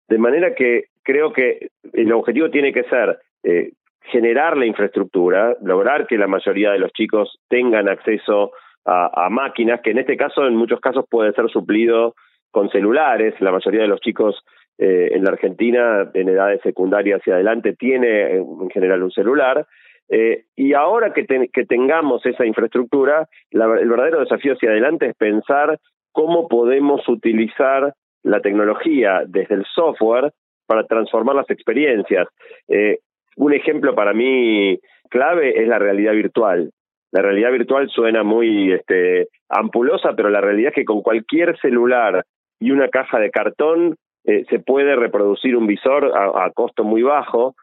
De 0.07 0.17
manera 0.17 0.55
que 0.55 0.85
creo 1.03 1.33
que 1.33 1.69
el 1.93 2.11
objetivo 2.13 2.49
tiene 2.49 2.71
que 2.71 2.83
ser 2.83 3.19
eh, 3.43 3.71
generar 4.03 4.55
la 4.55 4.65
infraestructura, 4.65 5.55
lograr 5.61 6.07
que 6.07 6.17
la 6.17 6.27
mayoría 6.27 6.71
de 6.71 6.79
los 6.79 6.91
chicos 6.93 7.39
tengan 7.49 7.89
acceso 7.89 8.51
a, 8.89 9.27
máquinas, 9.29 9.81
que 9.81 9.91
en 9.91 9.97
este 9.97 10.15
caso, 10.15 10.47
en 10.47 10.55
muchos 10.55 10.79
casos, 10.79 11.03
puede 11.09 11.33
ser 11.33 11.49
suplido 11.49 12.15
con 12.51 12.69
celulares. 12.69 13.33
La 13.41 13.51
mayoría 13.51 13.81
de 13.81 13.89
los 13.89 13.99
chicos 13.99 14.41
eh, 14.77 15.09
en 15.11 15.25
la 15.25 15.31
Argentina, 15.31 16.09
en 16.13 16.29
edades 16.29 16.61
secundarias 16.61 17.19
hacia 17.19 17.33
adelante, 17.33 17.73
tiene 17.73 18.37
en 18.37 18.69
general 18.69 19.03
un 19.03 19.11
celular. 19.11 19.67
Eh, 20.09 20.45
y 20.55 20.73
ahora 20.73 21.13
que, 21.13 21.25
tengamos 21.65 22.25
esa 22.25 22.45
infraestructura, 22.45 23.27
el 23.51 23.89
verdadero 23.89 24.21
desafío 24.21 24.53
hacia 24.53 24.69
adelante 24.69 25.07
es 25.07 25.15
pensar 25.15 25.79
cómo 26.11 26.47
podemos 26.47 27.07
utilizar 27.07 27.93
la 28.23 28.41
tecnología 28.41 29.21
desde 29.27 29.55
el 29.55 29.65
software 29.73 30.31
para 30.65 30.85
transformar 30.85 31.35
las 31.35 31.49
experiencias. 31.49 32.27
Eh, 32.67 32.99
un 33.35 33.53
ejemplo 33.53 33.95
para 33.95 34.13
mí 34.13 34.79
clave 35.09 35.61
es 35.61 35.67
la 35.67 35.79
realidad 35.79 36.13
virtual. 36.13 36.71
La 37.11 37.21
realidad 37.21 37.51
virtual 37.51 37.89
suena 37.89 38.23
muy 38.23 38.71
este, 38.71 39.27
ampulosa, 39.49 40.13
pero 40.15 40.29
la 40.29 40.41
realidad 40.41 40.69
es 40.69 40.75
que 40.75 40.85
con 40.85 41.01
cualquier 41.01 41.57
celular 41.59 42.23
y 42.59 42.71
una 42.71 42.89
caja 42.89 43.19
de 43.19 43.31
cartón 43.31 43.95
eh, 44.25 44.43
se 44.49 44.59
puede 44.59 44.95
reproducir 44.95 45.55
un 45.55 45.67
visor 45.67 46.11
a, 46.15 46.49
costo 46.51 46.83
muy 46.83 47.01
bajo. 47.01 47.55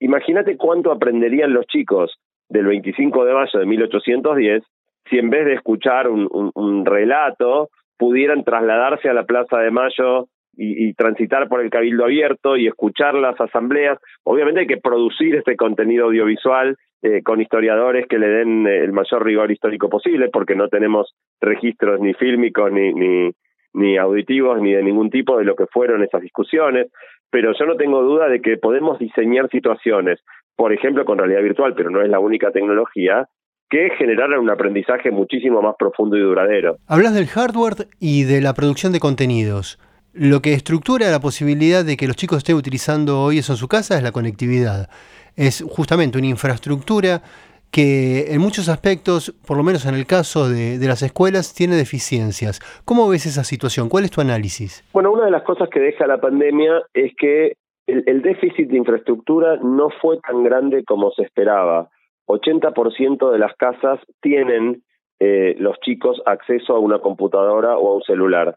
Imagínate 0.00 0.56
cuánto 0.56 0.92
aprenderían 0.92 1.52
los 1.52 1.66
chicos 1.66 2.18
del 2.48 2.66
25 2.66 3.24
de 3.24 3.34
mayo 3.34 3.58
de 3.58 3.66
1810 3.66 4.62
si 5.08 5.18
en 5.18 5.30
vez 5.30 5.44
de 5.46 5.54
escuchar 5.54 6.08
un 6.08 6.84
relato 6.84 7.68
pudieran 7.96 8.44
trasladarse 8.44 9.08
a 9.08 9.14
la 9.14 9.24
Plaza 9.24 9.58
de 9.58 9.70
Mayo 9.70 10.26
y, 10.56 10.94
transitar 10.94 11.48
por 11.48 11.60
el 11.60 11.70
cabildo 11.70 12.04
abierto 12.04 12.56
y 12.56 12.66
escuchar 12.66 13.14
las 13.14 13.38
asambleas. 13.40 13.98
Obviamente 14.24 14.60
hay 14.60 14.66
que 14.66 14.78
producir 14.78 15.34
este 15.36 15.56
contenido 15.56 16.06
audiovisual 16.06 16.76
eh, 17.02 17.22
con 17.22 17.40
historiadores 17.40 18.06
que 18.06 18.18
le 18.18 18.28
den 18.28 18.66
eh, 18.66 18.78
el 18.78 18.92
mayor 18.92 19.24
rigor 19.24 19.50
histórico 19.50 19.90
posible, 19.90 20.30
porque 20.30 20.56
no 20.56 20.68
tenemos 20.68 21.14
registros 21.40 22.00
ni 22.00 22.14
fílmicos 22.14 22.72
ni, 22.72 22.94
ni, 22.94 23.30
ni 23.74 23.98
auditivos 23.98 24.60
ni 24.62 24.72
de 24.72 24.82
ningún 24.82 25.10
tipo 25.10 25.38
de 25.38 25.44
lo 25.44 25.54
que 25.54 25.66
fueron 25.66 26.02
esas 26.02 26.22
discusiones, 26.22 26.90
pero 27.30 27.52
yo 27.58 27.66
no 27.66 27.76
tengo 27.76 28.02
duda 28.02 28.28
de 28.28 28.40
que 28.40 28.56
podemos 28.56 28.98
diseñar 28.98 29.48
situaciones, 29.50 30.20
por 30.56 30.72
ejemplo 30.72 31.04
con 31.04 31.18
realidad 31.18 31.42
virtual, 31.42 31.74
pero 31.76 31.90
no 31.90 32.02
es 32.02 32.08
la 32.08 32.18
única 32.18 32.50
tecnología, 32.50 33.28
que 33.68 33.90
generaran 33.98 34.40
un 34.40 34.50
aprendizaje 34.50 35.10
muchísimo 35.10 35.60
más 35.60 35.74
profundo 35.78 36.16
y 36.16 36.20
duradero. 36.20 36.76
Hablas 36.86 37.14
del 37.14 37.26
hardware 37.26 37.88
y 37.98 38.24
de 38.24 38.40
la 38.40 38.54
producción 38.54 38.92
de 38.92 39.00
contenidos. 39.00 39.78
Lo 40.12 40.40
que 40.40 40.54
estructura 40.54 41.10
la 41.10 41.20
posibilidad 41.20 41.84
de 41.84 41.96
que 41.96 42.06
los 42.06 42.16
chicos 42.16 42.38
estén 42.38 42.56
utilizando 42.56 43.20
hoy 43.20 43.38
eso 43.38 43.52
en 43.52 43.58
su 43.58 43.68
casa 43.68 43.96
es 43.96 44.02
la 44.02 44.12
conectividad. 44.12 44.88
Es 45.34 45.62
justamente 45.68 46.16
una 46.16 46.28
infraestructura 46.28 47.22
que 47.70 48.32
en 48.32 48.40
muchos 48.40 48.68
aspectos, 48.68 49.32
por 49.46 49.56
lo 49.56 49.62
menos 49.62 49.86
en 49.86 49.94
el 49.94 50.06
caso 50.06 50.48
de, 50.48 50.78
las 50.86 51.02
escuelas, 51.02 51.54
tiene 51.54 51.76
deficiencias. 51.76 52.60
¿Cómo 52.84 53.08
ves 53.08 53.26
esa 53.26 53.44
situación? 53.44 53.88
¿Cuál 53.88 54.04
es 54.04 54.10
tu 54.10 54.20
análisis? 54.20 54.84
Bueno, 54.92 55.12
una 55.12 55.26
de 55.26 55.30
las 55.30 55.42
cosas 55.42 55.68
que 55.68 55.80
deja 55.80 56.06
la 56.06 56.20
pandemia 56.20 56.82
es 56.94 57.12
que 57.18 57.56
el 57.86 58.22
déficit 58.22 58.68
de 58.68 58.78
infraestructura 58.78 59.58
no 59.62 59.90
fue 60.00 60.18
tan 60.18 60.42
grande 60.42 60.84
como 60.84 61.10
se 61.12 61.22
esperaba. 61.22 61.88
80% 62.26 63.30
de 63.30 63.38
las 63.38 63.54
casas 63.56 64.00
tienen 64.20 64.82
eh, 65.18 65.54
los 65.58 65.78
chicos 65.80 66.20
acceso 66.26 66.74
a 66.74 66.78
una 66.78 66.98
computadora 66.98 67.78
o 67.78 67.92
a 67.92 67.94
un 67.96 68.02
celular. 68.02 68.56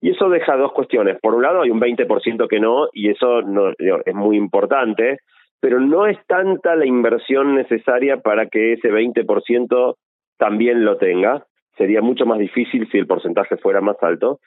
Y 0.00 0.10
eso 0.10 0.28
deja 0.28 0.56
dos 0.56 0.72
cuestiones. 0.72 1.18
Por 1.20 1.34
un 1.34 1.42
lado, 1.42 1.62
hay 1.62 1.70
un 1.70 1.80
20% 1.80 2.48
que 2.48 2.60
no, 2.60 2.88
y 2.92 3.10
eso 3.10 3.42
no, 3.42 3.70
es 3.78 4.14
muy 4.14 4.36
importante, 4.36 5.18
pero 5.60 5.80
no 5.80 6.06
es 6.06 6.18
tanta 6.26 6.76
la 6.76 6.86
inversión 6.86 7.54
necesaria 7.54 8.18
para 8.18 8.46
que 8.46 8.74
ese 8.74 8.90
20% 8.90 9.96
también 10.38 10.84
lo 10.84 10.96
tenga. 10.98 11.44
Sería 11.76 12.00
mucho 12.00 12.26
más 12.26 12.38
difícil 12.38 12.88
si 12.90 12.98
el 12.98 13.06
porcentaje 13.06 13.56
fuera 13.56 13.80
más 13.80 13.96
alto. 14.02 14.40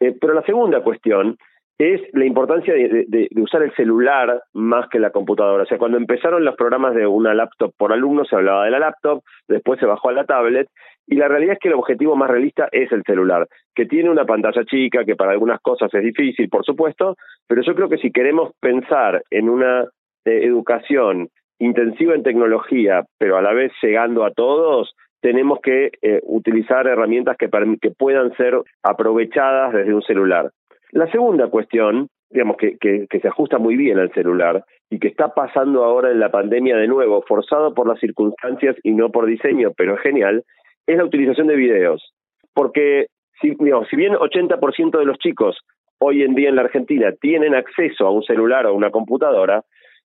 Eh, 0.00 0.14
pero 0.18 0.34
la 0.34 0.42
segunda 0.42 0.82
cuestión 0.82 1.36
es 1.78 2.02
la 2.12 2.26
importancia 2.26 2.74
de, 2.74 3.28
usar 3.36 3.62
el 3.62 3.74
celular 3.74 4.42
más 4.52 4.86
que 4.90 4.98
la 4.98 5.10
computadora. 5.10 5.62
O 5.62 5.66
sea, 5.66 5.78
cuando 5.78 5.96
empezaron 5.96 6.44
los 6.44 6.54
programas 6.56 6.94
de 6.94 7.06
una 7.06 7.32
laptop 7.32 7.72
por 7.76 7.92
alumno, 7.92 8.26
se 8.26 8.36
hablaba 8.36 8.66
de 8.66 8.70
la 8.70 8.80
laptop, 8.80 9.22
después 9.48 9.80
se 9.80 9.86
bajó 9.86 10.10
a 10.10 10.12
la 10.12 10.24
tablet, 10.24 10.68
y 11.06 11.16
la 11.16 11.28
realidad 11.28 11.54
es 11.54 11.58
que 11.58 11.68
el 11.68 11.74
objetivo 11.74 12.16
más 12.16 12.28
realista 12.28 12.68
es 12.70 12.92
el 12.92 13.02
celular, 13.04 13.48
que 13.74 13.86
tiene 13.86 14.10
una 14.10 14.26
pantalla 14.26 14.62
chica, 14.64 15.06
que 15.06 15.16
para 15.16 15.32
algunas 15.32 15.58
cosas 15.60 15.92
es 15.94 16.02
difícil, 16.02 16.50
por 16.50 16.66
supuesto, 16.66 17.16
pero 17.48 17.62
yo 17.62 17.74
creo 17.74 17.88
que 17.88 17.98
si 17.98 18.12
queremos 18.12 18.52
pensar 18.60 19.22
en 19.30 19.48
una 19.48 19.86
eh, 20.24 20.44
educación 20.44 21.28
intensiva 21.58 22.14
en 22.14 22.22
tecnología, 22.22 23.04
pero 23.18 23.36
a 23.36 23.42
la 23.42 23.52
vez 23.52 23.72
llegando 23.82 24.24
a 24.24 24.32
todos, 24.32 24.94
tenemos 25.20 25.60
que 25.60 25.90
eh, 26.00 26.20
utilizar 26.22 26.86
herramientas 26.86 27.36
que, 27.36 27.48
que 27.80 27.90
puedan 27.90 28.34
ser 28.36 28.58
aprovechadas 28.82 29.74
desde 29.74 29.94
un 29.94 30.02
celular. 30.02 30.50
La 30.92 31.10
segunda 31.10 31.48
cuestión, 31.48 32.08
digamos, 32.30 32.56
que, 32.56 32.76
que, 32.78 33.20
se 33.20 33.28
ajusta 33.28 33.58
muy 33.58 33.76
bien 33.76 33.98
al 33.98 34.12
celular 34.12 34.64
y 34.88 34.98
que 34.98 35.08
está 35.08 35.34
pasando 35.34 35.84
ahora 35.84 36.10
en 36.10 36.18
la 36.18 36.30
pandemia 36.30 36.76
de 36.76 36.88
nuevo, 36.88 37.22
forzado 37.22 37.74
por 37.74 37.86
las 37.86 38.00
circunstancias 38.00 38.76
y 38.82 38.92
no 38.92 39.10
por 39.10 39.26
diseño, 39.26 39.72
pero 39.76 39.94
es 39.94 40.00
genial, 40.00 40.42
es 40.86 40.96
la 40.96 41.04
utilización 41.04 41.46
de 41.46 41.56
videos. 41.56 42.12
Porque, 42.54 43.06
si, 43.40 43.54
digamos, 43.58 43.88
si 43.88 43.96
bien 43.96 44.14
80% 44.14 44.98
de 44.98 45.04
los 45.04 45.18
chicos 45.18 45.58
hoy 45.98 46.22
en 46.22 46.34
día 46.34 46.48
en 46.48 46.56
la 46.56 46.62
Argentina 46.62 47.12
tienen 47.20 47.54
acceso 47.54 48.06
a 48.06 48.10
un 48.10 48.22
celular 48.22 48.66
o 48.66 48.74
una 48.74 48.90
computadora, 48.90 49.62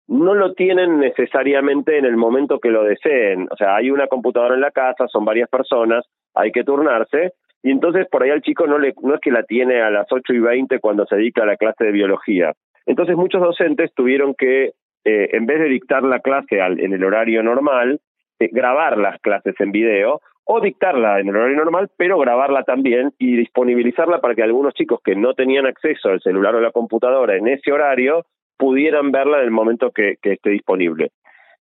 no 0.07 0.35
lo 0.35 0.53
tienen 0.53 0.99
necesariamente 0.99 1.97
en 1.97 2.05
el 2.05 2.17
momento 2.17 2.59
que 2.59 2.69
lo 2.69 2.83
deseen. 2.83 3.47
O 3.51 3.55
sea, 3.55 3.75
hay 3.75 3.89
una 3.89 4.07
computadora 4.07 4.55
en 4.55 4.61
la 4.61 4.71
casa, 4.71 5.07
son 5.07 5.25
varias 5.25 5.49
personas, 5.49 6.05
hay 6.33 6.51
que 6.51 6.63
turnarse, 6.63 7.33
y 7.63 7.71
entonces 7.71 8.07
por 8.09 8.21
ahí 8.21 8.29
al 8.29 8.43
chico 8.43 8.67
no, 8.67 8.77
le, 8.77 8.93
no 9.01 9.15
es 9.15 9.21
que 9.21 9.31
la 9.31 9.43
tiene 9.43 9.81
a 9.81 9.89
las 9.89 10.05
8 10.11 10.33
y 10.33 10.39
20 10.39 10.79
cuando 10.79 11.07
se 11.07 11.15
dedica 11.15 11.43
a 11.43 11.47
la 11.47 11.57
clase 11.57 11.85
de 11.85 11.91
biología. 11.91 12.53
Entonces 12.85 13.15
muchos 13.15 13.41
docentes 13.41 13.91
tuvieron 13.95 14.35
que, 14.35 14.73
eh, 15.03 15.29
en 15.31 15.47
vez 15.47 15.59
de 15.59 15.69
dictar 15.69 16.03
la 16.03 16.19
clase 16.19 16.61
al, 16.61 16.79
en 16.79 16.93
el 16.93 17.03
horario 17.03 17.41
normal, 17.41 17.99
eh, 18.39 18.49
grabar 18.51 18.99
las 18.99 19.19
clases 19.19 19.55
en 19.59 19.71
video 19.71 20.21
o 20.43 20.61
dictarla 20.61 21.19
en 21.19 21.29
el 21.29 21.35
horario 21.35 21.57
normal, 21.57 21.89
pero 21.97 22.19
grabarla 22.19 22.61
también 22.61 23.13
y 23.17 23.35
disponibilizarla 23.35 24.21
para 24.21 24.35
que 24.35 24.43
algunos 24.43 24.75
chicos 24.75 24.99
que 25.03 25.15
no 25.15 25.33
tenían 25.33 25.65
acceso 25.65 26.09
al 26.09 26.21
celular 26.21 26.53
o 26.53 26.61
la 26.61 26.71
computadora 26.71 27.35
en 27.35 27.47
ese 27.47 27.71
horario 27.71 28.27
pudieran 28.57 29.11
verla 29.11 29.39
en 29.39 29.45
el 29.45 29.51
momento 29.51 29.91
que, 29.91 30.15
que 30.21 30.33
esté 30.33 30.51
disponible. 30.51 31.11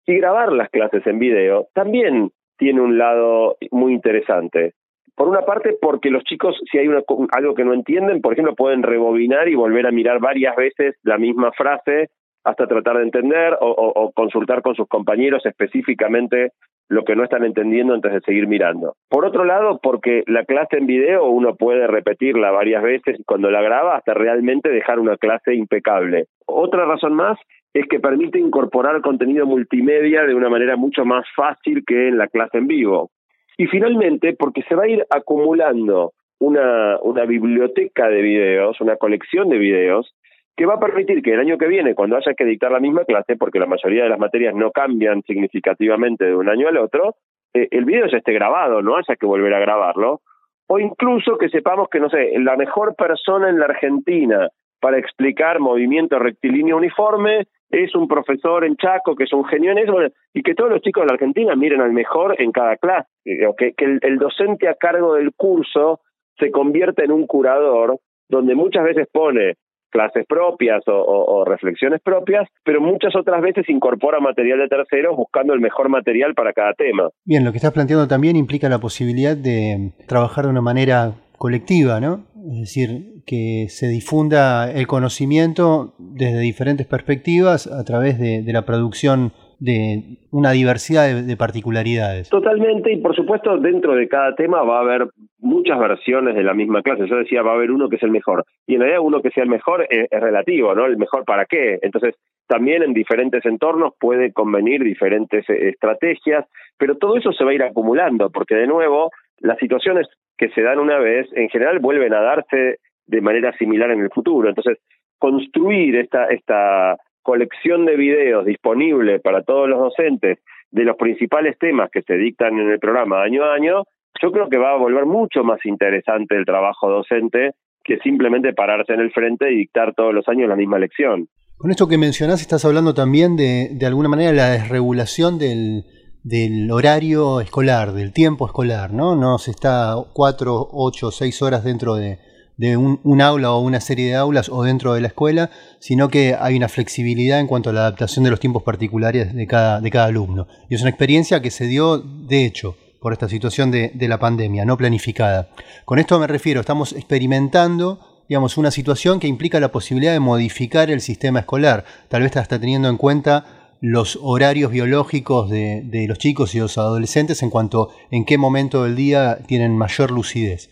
Y 0.05 0.17
grabar 0.17 0.51
las 0.51 0.69
clases 0.69 1.05
en 1.05 1.19
video 1.19 1.67
también 1.73 2.31
tiene 2.57 2.81
un 2.81 2.97
lado 2.97 3.57
muy 3.71 3.93
interesante. 3.93 4.73
Por 5.15 5.27
una 5.27 5.41
parte, 5.41 5.75
porque 5.79 6.09
los 6.09 6.23
chicos, 6.23 6.59
si 6.71 6.77
hay 6.77 6.87
algo 6.87 7.55
que 7.55 7.65
no 7.65 7.73
entienden, 7.73 8.21
por 8.21 8.33
ejemplo, 8.33 8.55
pueden 8.55 8.81
rebobinar 8.81 9.47
y 9.49 9.55
volver 9.55 9.85
a 9.85 9.91
mirar 9.91 10.19
varias 10.19 10.55
veces 10.55 10.95
la 11.03 11.17
misma 11.17 11.51
frase 11.51 12.09
hasta 12.43 12.67
tratar 12.67 12.97
de 12.97 13.03
entender 13.03 13.57
o, 13.59 14.11
consultar 14.15 14.61
con 14.61 14.75
sus 14.75 14.87
compañeros 14.87 15.45
específicamente 15.45 16.53
lo 16.91 17.05
que 17.05 17.15
no 17.15 17.23
están 17.23 17.45
entendiendo 17.45 17.93
antes 17.93 18.11
de 18.11 18.19
seguir 18.19 18.47
mirando. 18.47 18.95
Por 19.07 19.25
otro 19.25 19.45
lado, 19.45 19.79
porque 19.81 20.23
la 20.27 20.43
clase 20.43 20.77
en 20.77 20.87
video 20.87 21.25
uno 21.25 21.55
puede 21.55 21.87
repetirla 21.87 22.51
varias 22.51 22.83
veces 22.83 23.17
y 23.17 23.23
cuando 23.23 23.49
la 23.49 23.61
graba 23.61 23.95
hasta 23.95 24.13
realmente 24.13 24.67
dejar 24.67 24.99
una 24.99 25.15
clase 25.15 25.55
impecable. 25.55 26.25
Otra 26.45 26.83
razón 26.83 27.13
más 27.13 27.39
es 27.73 27.85
que 27.87 28.01
permite 28.01 28.39
incorporar 28.39 28.99
contenido 28.99 29.45
multimedia 29.45 30.23
de 30.23 30.35
una 30.35 30.49
manera 30.49 30.75
mucho 30.75 31.05
más 31.05 31.25
fácil 31.33 31.85
que 31.87 32.09
en 32.09 32.17
la 32.17 32.27
clase 32.27 32.57
en 32.57 32.67
vivo. 32.67 33.09
Y 33.57 33.67
finalmente, 33.67 34.35
porque 34.37 34.63
se 34.63 34.75
va 34.75 34.83
a 34.83 34.89
ir 34.89 35.05
acumulando 35.09 36.11
una, 36.39 36.97
una 37.03 37.23
biblioteca 37.23 38.09
de 38.09 38.21
videos, 38.21 38.81
una 38.81 38.97
colección 38.97 39.47
de 39.47 39.57
videos, 39.57 40.13
que 40.55 40.65
va 40.65 40.75
a 40.75 40.79
permitir 40.79 41.21
que 41.21 41.33
el 41.33 41.39
año 41.39 41.57
que 41.57 41.67
viene, 41.67 41.95
cuando 41.95 42.17
haya 42.17 42.33
que 42.33 42.45
dictar 42.45 42.71
la 42.71 42.79
misma 42.79 43.05
clase, 43.05 43.35
porque 43.35 43.59
la 43.59 43.65
mayoría 43.65 44.03
de 44.03 44.09
las 44.09 44.19
materias 44.19 44.53
no 44.55 44.71
cambian 44.71 45.21
significativamente 45.23 46.25
de 46.25 46.35
un 46.35 46.49
año 46.49 46.67
al 46.67 46.77
otro, 46.77 47.15
eh, 47.53 47.67
el 47.71 47.85
video 47.85 48.07
ya 48.07 48.17
esté 48.17 48.33
grabado, 48.33 48.81
no 48.81 48.97
haya 48.97 49.15
que 49.15 49.25
volver 49.25 49.53
a 49.53 49.59
grabarlo, 49.59 50.21
o 50.67 50.79
incluso 50.79 51.37
que 51.37 51.49
sepamos 51.49 51.89
que, 51.89 51.99
no 51.99 52.09
sé, 52.09 52.31
la 52.39 52.55
mejor 52.55 52.95
persona 52.95 53.49
en 53.49 53.59
la 53.59 53.65
Argentina 53.65 54.49
para 54.79 54.97
explicar 54.97 55.59
movimiento 55.59 56.17
rectilíneo 56.17 56.77
uniforme 56.77 57.47
es 57.69 57.95
un 57.95 58.07
profesor 58.07 58.65
en 58.65 58.75
Chaco 58.75 59.15
que 59.15 59.23
es 59.23 59.33
un 59.33 59.45
genio 59.45 59.71
en 59.71 59.79
eso, 59.79 59.95
y 60.33 60.43
que 60.43 60.55
todos 60.55 60.71
los 60.71 60.81
chicos 60.81 61.03
de 61.03 61.07
la 61.07 61.13
Argentina 61.13 61.55
miren 61.55 61.81
al 61.81 61.93
mejor 61.93 62.35
en 62.39 62.51
cada 62.51 62.77
clase, 62.77 63.07
que, 63.23 63.73
que 63.73 63.99
el, 64.01 64.17
docente 64.17 64.67
a 64.67 64.75
cargo 64.75 65.15
del 65.15 65.31
curso 65.33 66.01
se 66.37 66.51
convierta 66.51 67.03
en 67.03 67.11
un 67.11 67.27
curador, 67.27 67.97
donde 68.29 68.55
muchas 68.55 68.83
veces 68.83 69.07
pone 69.11 69.55
clases 69.91 70.25
propias 70.27 70.81
o, 70.87 71.43
reflexiones 71.45 72.01
propias, 72.01 72.47
pero 72.63 72.81
muchas 72.81 73.15
otras 73.15 73.41
veces 73.41 73.69
incorpora 73.69 74.19
material 74.19 74.59
de 74.59 74.67
terceros 74.67 75.15
buscando 75.15 75.53
el 75.53 75.59
mejor 75.59 75.89
material 75.89 76.33
para 76.33 76.53
cada 76.53 76.73
tema. 76.73 77.09
Bien, 77.25 77.43
lo 77.43 77.51
que 77.51 77.57
estás 77.57 77.73
planteando 77.73 78.07
también 78.07 78.35
implica 78.35 78.69
la 78.69 78.79
posibilidad 78.79 79.35
de 79.35 79.91
trabajar 80.07 80.45
de 80.45 80.51
una 80.51 80.61
manera 80.61 81.13
colectiva, 81.37 81.99
¿no? 81.99 82.25
Es 82.51 82.59
decir, 82.59 83.23
que 83.25 83.67
se 83.69 83.87
difunda 83.87 84.71
el 84.71 84.87
conocimiento 84.87 85.95
desde 85.97 86.39
diferentes 86.39 86.87
perspectivas 86.87 87.67
a 87.67 87.83
través 87.83 88.19
de, 88.19 88.43
la 88.51 88.65
producción 88.65 89.33
de 89.61 90.17
una 90.31 90.51
diversidad 90.51 91.21
de, 91.21 91.37
particularidades. 91.37 92.29
Totalmente, 92.29 92.91
y 92.91 92.97
por 92.97 93.15
supuesto 93.15 93.59
dentro 93.59 93.93
de 93.93 94.07
cada 94.07 94.33
tema 94.33 94.63
va 94.63 94.79
a 94.79 94.81
haber 94.81 95.07
muchas 95.37 95.77
versiones 95.77 96.33
de 96.33 96.43
la 96.43 96.55
misma 96.55 96.81
clase. 96.81 97.07
Yo 97.07 97.17
decía, 97.17 97.43
va 97.43 97.51
a 97.51 97.55
haber 97.55 97.69
uno 97.69 97.87
que 97.87 97.97
es 97.97 98.03
el 98.03 98.09
mejor. 98.09 98.43
Y 98.65 98.73
en 98.73 98.81
realidad 98.81 99.01
uno 99.03 99.21
que 99.21 99.29
sea 99.29 99.43
el 99.43 99.49
mejor 99.49 99.85
es, 99.87 100.07
es 100.09 100.19
relativo, 100.19 100.73
¿no? 100.73 100.87
El 100.87 100.97
mejor 100.97 101.25
para 101.25 101.45
qué. 101.45 101.77
Entonces, 101.83 102.15
también 102.47 102.81
en 102.81 102.93
diferentes 102.93 103.45
entornos 103.45 103.93
puede 103.99 104.33
convenir 104.33 104.83
diferentes 104.83 105.47
eh, 105.47 105.69
estrategias, 105.69 106.45
pero 106.77 106.97
todo 106.97 107.17
eso 107.17 107.31
se 107.31 107.43
va 107.43 107.51
a 107.51 107.53
ir 107.53 107.63
acumulando, 107.63 108.31
porque 108.31 108.55
de 108.55 108.65
nuevo, 108.65 109.11
las 109.37 109.59
situaciones 109.59 110.07
que 110.39 110.49
se 110.49 110.63
dan 110.63 110.79
una 110.79 110.97
vez, 110.97 111.27
en 111.33 111.49
general 111.49 111.77
vuelven 111.77 112.15
a 112.15 112.21
darse 112.21 112.77
de 113.05 113.21
manera 113.21 113.55
similar 113.59 113.91
en 113.91 113.99
el 113.99 114.09
futuro. 114.09 114.49
Entonces, 114.49 114.79
construir 115.19 115.97
esta, 115.97 116.25
esta 116.25 116.97
colección 117.21 117.85
de 117.85 117.95
videos 117.95 118.45
disponible 118.45 119.19
para 119.19 119.43
todos 119.43 119.67
los 119.69 119.79
docentes 119.79 120.39
de 120.71 120.83
los 120.83 120.95
principales 120.95 121.57
temas 121.59 121.89
que 121.91 122.01
se 122.01 122.15
dictan 122.15 122.57
en 122.59 122.69
el 122.69 122.79
programa 122.79 123.21
año 123.21 123.43
a 123.43 123.53
año, 123.53 123.83
yo 124.21 124.31
creo 124.31 124.49
que 124.49 124.57
va 124.57 124.71
a 124.71 124.77
volver 124.77 125.05
mucho 125.05 125.43
más 125.43 125.59
interesante 125.65 126.35
el 126.35 126.45
trabajo 126.45 126.89
docente 126.89 127.51
que 127.83 127.97
simplemente 127.99 128.53
pararse 128.53 128.93
en 128.93 128.99
el 128.99 129.11
frente 129.11 129.51
y 129.51 129.57
dictar 129.57 129.93
todos 129.95 130.13
los 130.13 130.27
años 130.27 130.47
la 130.47 130.55
misma 130.55 130.79
lección. 130.79 131.27
Con 131.57 131.71
esto 131.71 131.87
que 131.87 131.97
mencionás, 131.97 132.41
estás 132.41 132.65
hablando 132.65 132.93
también 132.93 133.35
de, 133.35 133.69
de 133.71 133.85
alguna 133.85 134.09
manera, 134.09 134.31
la 134.31 134.49
desregulación 134.51 135.37
del, 135.37 135.83
del 136.23 136.69
horario 136.71 137.41
escolar, 137.41 137.93
del 137.93 138.13
tiempo 138.13 138.45
escolar, 138.45 138.93
¿no? 138.93 139.15
No 139.15 139.37
se 139.37 139.51
está 139.51 139.95
cuatro, 140.13 140.67
ocho, 140.71 141.11
seis 141.11 141.41
horas 141.41 141.63
dentro 141.63 141.95
de, 141.95 142.19
de 142.61 142.77
un, 142.77 143.21
aula 143.21 143.53
o 143.53 143.59
una 143.59 143.81
serie 143.81 144.05
de 144.05 144.15
aulas 144.15 144.47
o 144.47 144.61
dentro 144.61 144.93
de 144.93 145.01
la 145.01 145.07
escuela, 145.07 145.49
sino 145.79 146.09
que 146.09 146.37
hay 146.39 146.55
una 146.55 146.69
flexibilidad 146.69 147.39
en 147.39 147.47
cuanto 147.47 147.71
a 147.71 147.73
la 147.73 147.81
adaptación 147.81 148.23
de 148.23 148.29
los 148.29 148.39
tiempos 148.39 148.61
particulares 148.61 149.33
de 149.33 149.47
cada, 149.47 149.81
de 149.81 149.89
cada 149.89 150.05
alumno. 150.05 150.47
Y 150.69 150.75
es 150.75 150.81
una 150.81 150.91
experiencia 150.91 151.41
que 151.41 151.49
se 151.49 151.65
dio, 151.65 151.97
de 151.97 152.45
hecho, 152.45 152.77
por 152.99 153.13
esta 153.13 153.27
situación 153.27 153.71
de, 153.71 153.89
de 153.95 154.07
la 154.07 154.19
pandemia, 154.19 154.63
no 154.63 154.77
planificada. 154.77 155.49
Con 155.85 155.97
esto 155.97 156.19
me 156.19 156.27
refiero, 156.27 156.59
estamos 156.59 156.93
experimentando 156.93 157.99
digamos, 158.29 158.57
una 158.57 158.69
situación 158.69 159.19
que 159.19 159.27
implica 159.27 159.59
la 159.59 159.71
posibilidad 159.71 160.13
de 160.13 160.19
modificar 160.19 160.91
el 160.91 161.01
sistema 161.01 161.39
escolar, 161.39 161.83
tal 162.09 162.21
vez 162.21 162.37
hasta 162.37 162.59
teniendo 162.59 162.87
en 162.89 162.97
cuenta 162.97 163.75
los 163.81 164.19
horarios 164.21 164.71
biológicos 164.71 165.49
de, 165.49 166.05
los 166.07 166.19
chicos 166.19 166.53
y 166.53 166.59
los 166.59 166.77
adolescentes 166.77 167.41
en 167.41 167.49
cuanto 167.49 167.89
en 168.11 168.23
qué 168.23 168.37
momento 168.37 168.83
del 168.83 168.95
día 168.95 169.39
tienen 169.47 169.75
mayor 169.75 170.11
lucidez. 170.11 170.69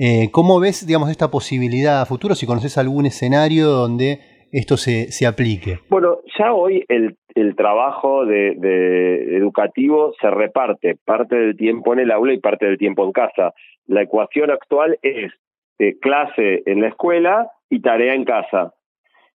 Eh, 0.00 0.30
¿Cómo 0.30 0.60
ves, 0.60 0.86
digamos, 0.86 1.10
esta 1.10 1.28
posibilidad 1.28 2.00
a 2.00 2.06
futuro, 2.06 2.36
si 2.36 2.46
conoces 2.46 2.78
algún 2.78 3.06
escenario 3.06 3.66
donde 3.66 4.20
esto 4.52 4.76
se, 4.76 5.10
se 5.10 5.26
aplique? 5.26 5.80
Bueno, 5.90 6.18
ya 6.38 6.52
hoy 6.52 6.84
el, 6.88 7.16
el 7.34 7.56
trabajo 7.56 8.24
de, 8.24 9.36
educativo 9.36 10.12
se 10.20 10.30
reparte, 10.30 10.96
parte 11.04 11.34
del 11.34 11.56
tiempo 11.56 11.92
en 11.92 11.98
el 12.00 12.12
aula 12.12 12.32
y 12.32 12.38
parte 12.38 12.66
del 12.66 12.78
tiempo 12.78 13.04
en 13.04 13.12
casa. 13.12 13.54
La 13.86 14.02
ecuación 14.02 14.52
actual 14.52 14.98
es 15.02 15.32
eh, 15.80 15.98
clase 15.98 16.62
en 16.66 16.80
la 16.80 16.88
escuela 16.88 17.50
y 17.68 17.80
tarea 17.80 18.14
en 18.14 18.24
casa. 18.24 18.74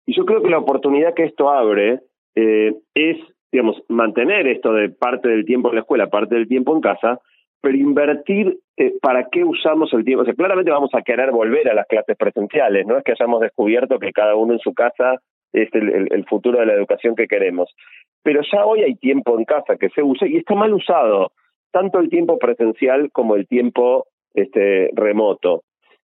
Y 0.06 0.14
yo 0.16 0.24
creo 0.24 0.42
que 0.42 0.50
la 0.50 0.58
oportunidad 0.58 1.14
que 1.14 1.24
esto 1.24 1.50
abre 1.50 2.00
eh, 2.34 2.74
es, 2.94 3.18
digamos, 3.52 3.82
mantener 3.88 4.46
esto 4.46 4.72
de 4.72 4.88
parte 4.88 5.28
del 5.28 5.44
tiempo 5.44 5.68
en 5.68 5.74
la 5.74 5.80
escuela, 5.82 6.08
parte 6.08 6.34
del 6.34 6.48
tiempo 6.48 6.74
en 6.74 6.80
casa, 6.80 7.20
pero 7.64 7.78
invertir 7.78 8.58
eh, 8.76 8.92
para 9.00 9.28
qué 9.30 9.42
usamos 9.42 9.90
el 9.94 10.04
tiempo. 10.04 10.20
O 10.20 10.24
sea, 10.26 10.34
claramente 10.34 10.70
vamos 10.70 10.90
a 10.92 11.00
querer 11.00 11.30
volver 11.30 11.66
a 11.70 11.74
las 11.74 11.86
clases 11.86 12.14
presenciales, 12.14 12.86
no 12.86 12.98
es 12.98 13.04
que 13.04 13.12
hayamos 13.12 13.40
descubierto 13.40 13.98
que 13.98 14.12
cada 14.12 14.36
uno 14.36 14.52
en 14.52 14.58
su 14.58 14.74
casa 14.74 15.14
es 15.54 15.70
el, 15.72 16.26
futuro 16.26 16.60
de 16.60 16.66
la 16.66 16.74
educación 16.74 17.14
que 17.16 17.26
queremos. 17.26 17.74
Pero 18.22 18.42
ya 18.52 18.66
hoy 18.66 18.82
hay 18.82 18.96
tiempo 18.96 19.38
en 19.38 19.46
casa 19.46 19.76
que 19.76 19.88
se 19.90 20.02
usa 20.02 20.28
y 20.28 20.36
está 20.36 20.54
mal 20.54 20.74
usado, 20.74 21.32
tanto 21.72 22.00
el 22.00 22.10
tiempo 22.10 22.38
presencial 22.38 23.10
como 23.12 23.34
el 23.34 23.46
tiempo 23.48 24.08
este, 24.34 24.90
remoto. 24.94 25.62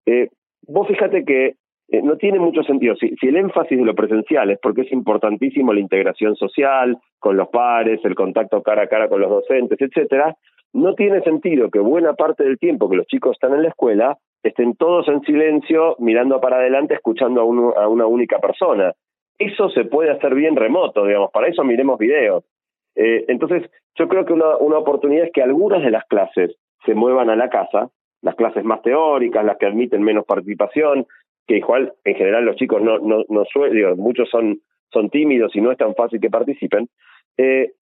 Eh, 0.06 0.28
vos 0.62 0.86
fíjate 0.86 1.24
que 1.24 1.54
eh, 1.88 2.02
no 2.02 2.16
tiene 2.16 2.38
mucho 2.38 2.62
sentido. 2.62 2.94
Si, 2.96 3.14
el 3.22 3.36
énfasis 3.36 3.78
de 3.78 3.84
lo 3.84 3.94
presencial 3.94 4.50
es 4.50 4.58
porque 4.60 4.82
es 4.82 4.92
importantísimo 4.92 5.72
la 5.72 5.80
integración 5.80 6.36
social 6.36 6.98
con 7.18 7.36
los 7.36 7.48
pares, 7.48 8.00
el 8.04 8.14
contacto 8.14 8.62
cara 8.62 8.82
a 8.82 8.88
cara 8.88 9.08
con 9.08 9.20
los 9.20 9.30
docentes, 9.30 9.80
etcétera, 9.80 10.36
no 10.72 10.94
tiene 10.94 11.22
sentido 11.22 11.70
que 11.70 11.78
buena 11.78 12.14
parte 12.14 12.44
del 12.44 12.58
tiempo 12.58 12.90
que 12.90 12.96
los 12.96 13.06
chicos 13.06 13.32
están 13.32 13.54
en 13.54 13.62
la 13.62 13.68
escuela 13.68 14.18
estén 14.42 14.76
todos 14.76 15.08
en 15.08 15.20
silencio, 15.22 15.96
mirando 15.98 16.40
para 16.40 16.58
adelante, 16.58 16.94
escuchando 16.94 17.40
a, 17.40 17.82
a 17.82 17.88
una 17.88 18.06
única 18.06 18.38
persona. 18.38 18.92
Eso 19.38 19.68
se 19.70 19.84
puede 19.84 20.10
hacer 20.10 20.34
bien 20.34 20.56
remoto, 20.56 21.04
digamos, 21.04 21.30
para 21.32 21.48
eso 21.48 21.64
miremos 21.64 21.98
videos. 21.98 22.44
Eh, 22.96 23.24
entonces, 23.28 23.70
yo 23.96 24.08
creo 24.08 24.24
que 24.24 24.32
una, 24.32 24.56
una 24.56 24.78
oportunidad 24.78 25.26
es 25.26 25.32
que 25.32 25.42
algunas 25.42 25.82
de 25.82 25.90
las 25.90 26.04
clases 26.06 26.56
se 26.84 26.94
muevan 26.94 27.30
a 27.30 27.36
la 27.36 27.48
casa, 27.48 27.90
las 28.22 28.34
clases 28.34 28.64
más 28.64 28.82
teóricas, 28.82 29.44
las 29.44 29.56
que 29.58 29.66
admiten 29.66 30.02
menos 30.02 30.24
participación, 30.24 31.06
que 31.48 31.56
igual 31.56 31.94
en 32.04 32.14
general 32.14 32.44
los 32.44 32.56
chicos 32.56 32.82
no, 32.82 32.98
no, 32.98 33.24
no 33.28 33.44
suelen, 33.46 33.96
muchos 33.96 34.28
son, 34.28 34.60
son 34.92 35.08
tímidos 35.08 35.56
y 35.56 35.60
no 35.60 35.72
es 35.72 35.78
tan 35.78 35.94
fácil 35.94 36.20
que 36.20 36.30
participen, 36.30 36.88
eh, 37.38 37.72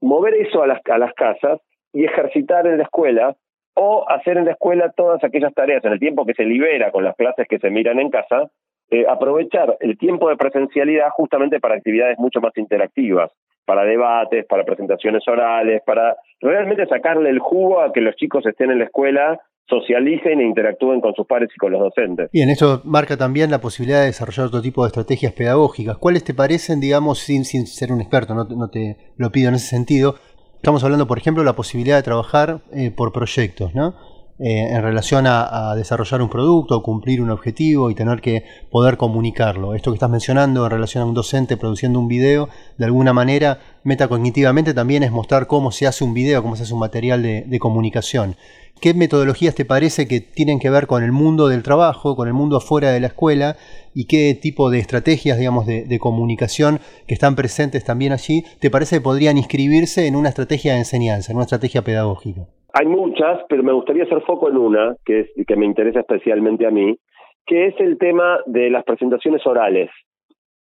mover 0.00 0.34
eso 0.34 0.62
a 0.62 0.66
las, 0.66 0.80
a 0.90 0.98
las 0.98 1.12
casas 1.12 1.60
y 1.92 2.04
ejercitar 2.04 2.66
en 2.66 2.78
la 2.78 2.84
escuela 2.84 3.36
o 3.74 4.08
hacer 4.08 4.38
en 4.38 4.46
la 4.46 4.52
escuela 4.52 4.92
todas 4.96 5.22
aquellas 5.22 5.52
tareas 5.52 5.84
en 5.84 5.92
el 5.92 6.00
tiempo 6.00 6.24
que 6.24 6.34
se 6.34 6.44
libera 6.44 6.90
con 6.90 7.04
las 7.04 7.14
clases 7.14 7.46
que 7.48 7.58
se 7.58 7.70
miran 7.70 8.00
en 8.00 8.10
casa, 8.10 8.50
eh, 8.90 9.04
aprovechar 9.08 9.76
el 9.80 9.98
tiempo 9.98 10.28
de 10.28 10.36
presencialidad 10.36 11.10
justamente 11.10 11.60
para 11.60 11.76
actividades 11.76 12.18
mucho 12.18 12.40
más 12.40 12.56
interactivas, 12.56 13.30
para 13.66 13.84
debates, 13.84 14.46
para 14.46 14.64
presentaciones 14.64 15.26
orales, 15.28 15.82
para 15.84 16.16
realmente 16.40 16.86
sacarle 16.86 17.30
el 17.30 17.38
jugo 17.38 17.80
a 17.80 17.92
que 17.92 18.00
los 18.00 18.16
chicos 18.16 18.44
estén 18.46 18.70
en 18.70 18.78
la 18.78 18.84
escuela 18.84 19.40
socialicen 19.68 20.40
e 20.40 20.46
interactúen 20.46 21.00
con 21.00 21.14
sus 21.14 21.26
pares 21.26 21.50
y 21.54 21.58
con 21.58 21.72
los 21.72 21.80
docentes. 21.80 22.30
Bien, 22.32 22.50
esto 22.50 22.82
marca 22.84 23.16
también 23.16 23.50
la 23.50 23.60
posibilidad 23.60 24.00
de 24.00 24.06
desarrollar 24.06 24.46
otro 24.46 24.60
tipo 24.62 24.82
de 24.82 24.88
estrategias 24.88 25.32
pedagógicas. 25.32 25.96
¿Cuáles 25.98 26.24
te 26.24 26.34
parecen, 26.34 26.80
digamos, 26.80 27.18
sin, 27.18 27.44
sin 27.44 27.66
ser 27.66 27.92
un 27.92 28.00
experto, 28.00 28.34
no, 28.34 28.44
no 28.44 28.68
te 28.68 28.96
lo 29.16 29.30
pido 29.30 29.48
en 29.48 29.54
ese 29.54 29.68
sentido? 29.68 30.16
Estamos 30.56 30.84
hablando, 30.84 31.06
por 31.08 31.18
ejemplo, 31.18 31.42
de 31.42 31.46
la 31.46 31.56
posibilidad 31.56 31.96
de 31.96 32.02
trabajar 32.02 32.60
eh, 32.72 32.90
por 32.90 33.12
proyectos, 33.12 33.74
¿no? 33.74 33.94
Eh, 34.38 34.74
en 34.74 34.82
relación 34.82 35.26
a, 35.28 35.74
desarrollar 35.76 36.20
un 36.22 36.28
producto 36.28 36.82
cumplir 36.82 37.20
un 37.20 37.30
objetivo 37.30 37.90
y 37.90 37.94
tener 37.94 38.20
que 38.20 38.44
poder 38.70 38.96
comunicarlo. 38.96 39.74
Esto 39.74 39.90
que 39.90 39.96
estás 39.96 40.10
mencionando 40.10 40.64
en 40.64 40.70
relación 40.70 41.02
a 41.02 41.06
un 41.06 41.14
docente 41.14 41.56
produciendo 41.56 42.00
un 42.00 42.08
video, 42.08 42.48
de 42.76 42.84
alguna 42.84 43.12
manera, 43.12 43.58
metacognitivamente 43.84 44.74
también 44.74 45.02
es 45.02 45.12
mostrar 45.12 45.46
cómo 45.46 45.70
se 45.70 45.86
hace 45.86 46.04
un 46.04 46.14
video, 46.14 46.42
cómo 46.42 46.56
se 46.56 46.64
hace 46.64 46.74
un 46.74 46.80
material 46.80 47.22
de 47.22 47.58
comunicación. 47.58 48.36
¿Qué 48.82 48.94
metodologías 48.94 49.54
te 49.54 49.64
parece 49.64 50.08
que 50.08 50.18
tienen 50.18 50.58
que 50.58 50.68
ver 50.68 50.88
con 50.88 51.04
el 51.04 51.12
mundo 51.12 51.46
del 51.46 51.62
trabajo, 51.62 52.16
con 52.16 52.26
el 52.26 52.34
mundo 52.34 52.56
afuera 52.56 52.90
de 52.90 52.98
la 52.98 53.06
escuela 53.06 53.54
y 53.94 54.08
qué 54.08 54.34
tipo 54.34 54.70
de 54.70 54.80
estrategias, 54.80 55.38
digamos, 55.38 55.66
de, 55.66 55.98
comunicación 56.00 56.80
que 57.06 57.14
están 57.14 57.36
presentes 57.36 57.84
también 57.84 58.10
allí, 58.10 58.42
te 58.60 58.70
parece 58.70 58.96
que 58.96 59.02
podrían 59.02 59.36
inscribirse 59.36 60.08
en 60.08 60.16
una 60.16 60.30
estrategia 60.30 60.72
de 60.72 60.78
enseñanza, 60.78 61.30
en 61.30 61.36
una 61.36 61.44
estrategia 61.44 61.82
pedagógica? 61.82 62.40
Hay 62.72 62.86
muchas, 62.88 63.38
pero 63.48 63.62
me 63.62 63.72
gustaría 63.72 64.02
hacer 64.02 64.20
foco 64.22 64.48
en 64.48 64.56
una 64.56 64.96
que, 65.04 65.20
es, 65.20 65.46
que 65.46 65.54
me 65.54 65.64
interesa 65.64 66.00
especialmente 66.00 66.66
a 66.66 66.72
mí, 66.72 66.98
que 67.46 67.68
es 67.68 67.74
el 67.78 67.98
tema 67.98 68.40
de 68.46 68.68
las 68.68 68.82
presentaciones 68.82 69.46
orales. 69.46 69.90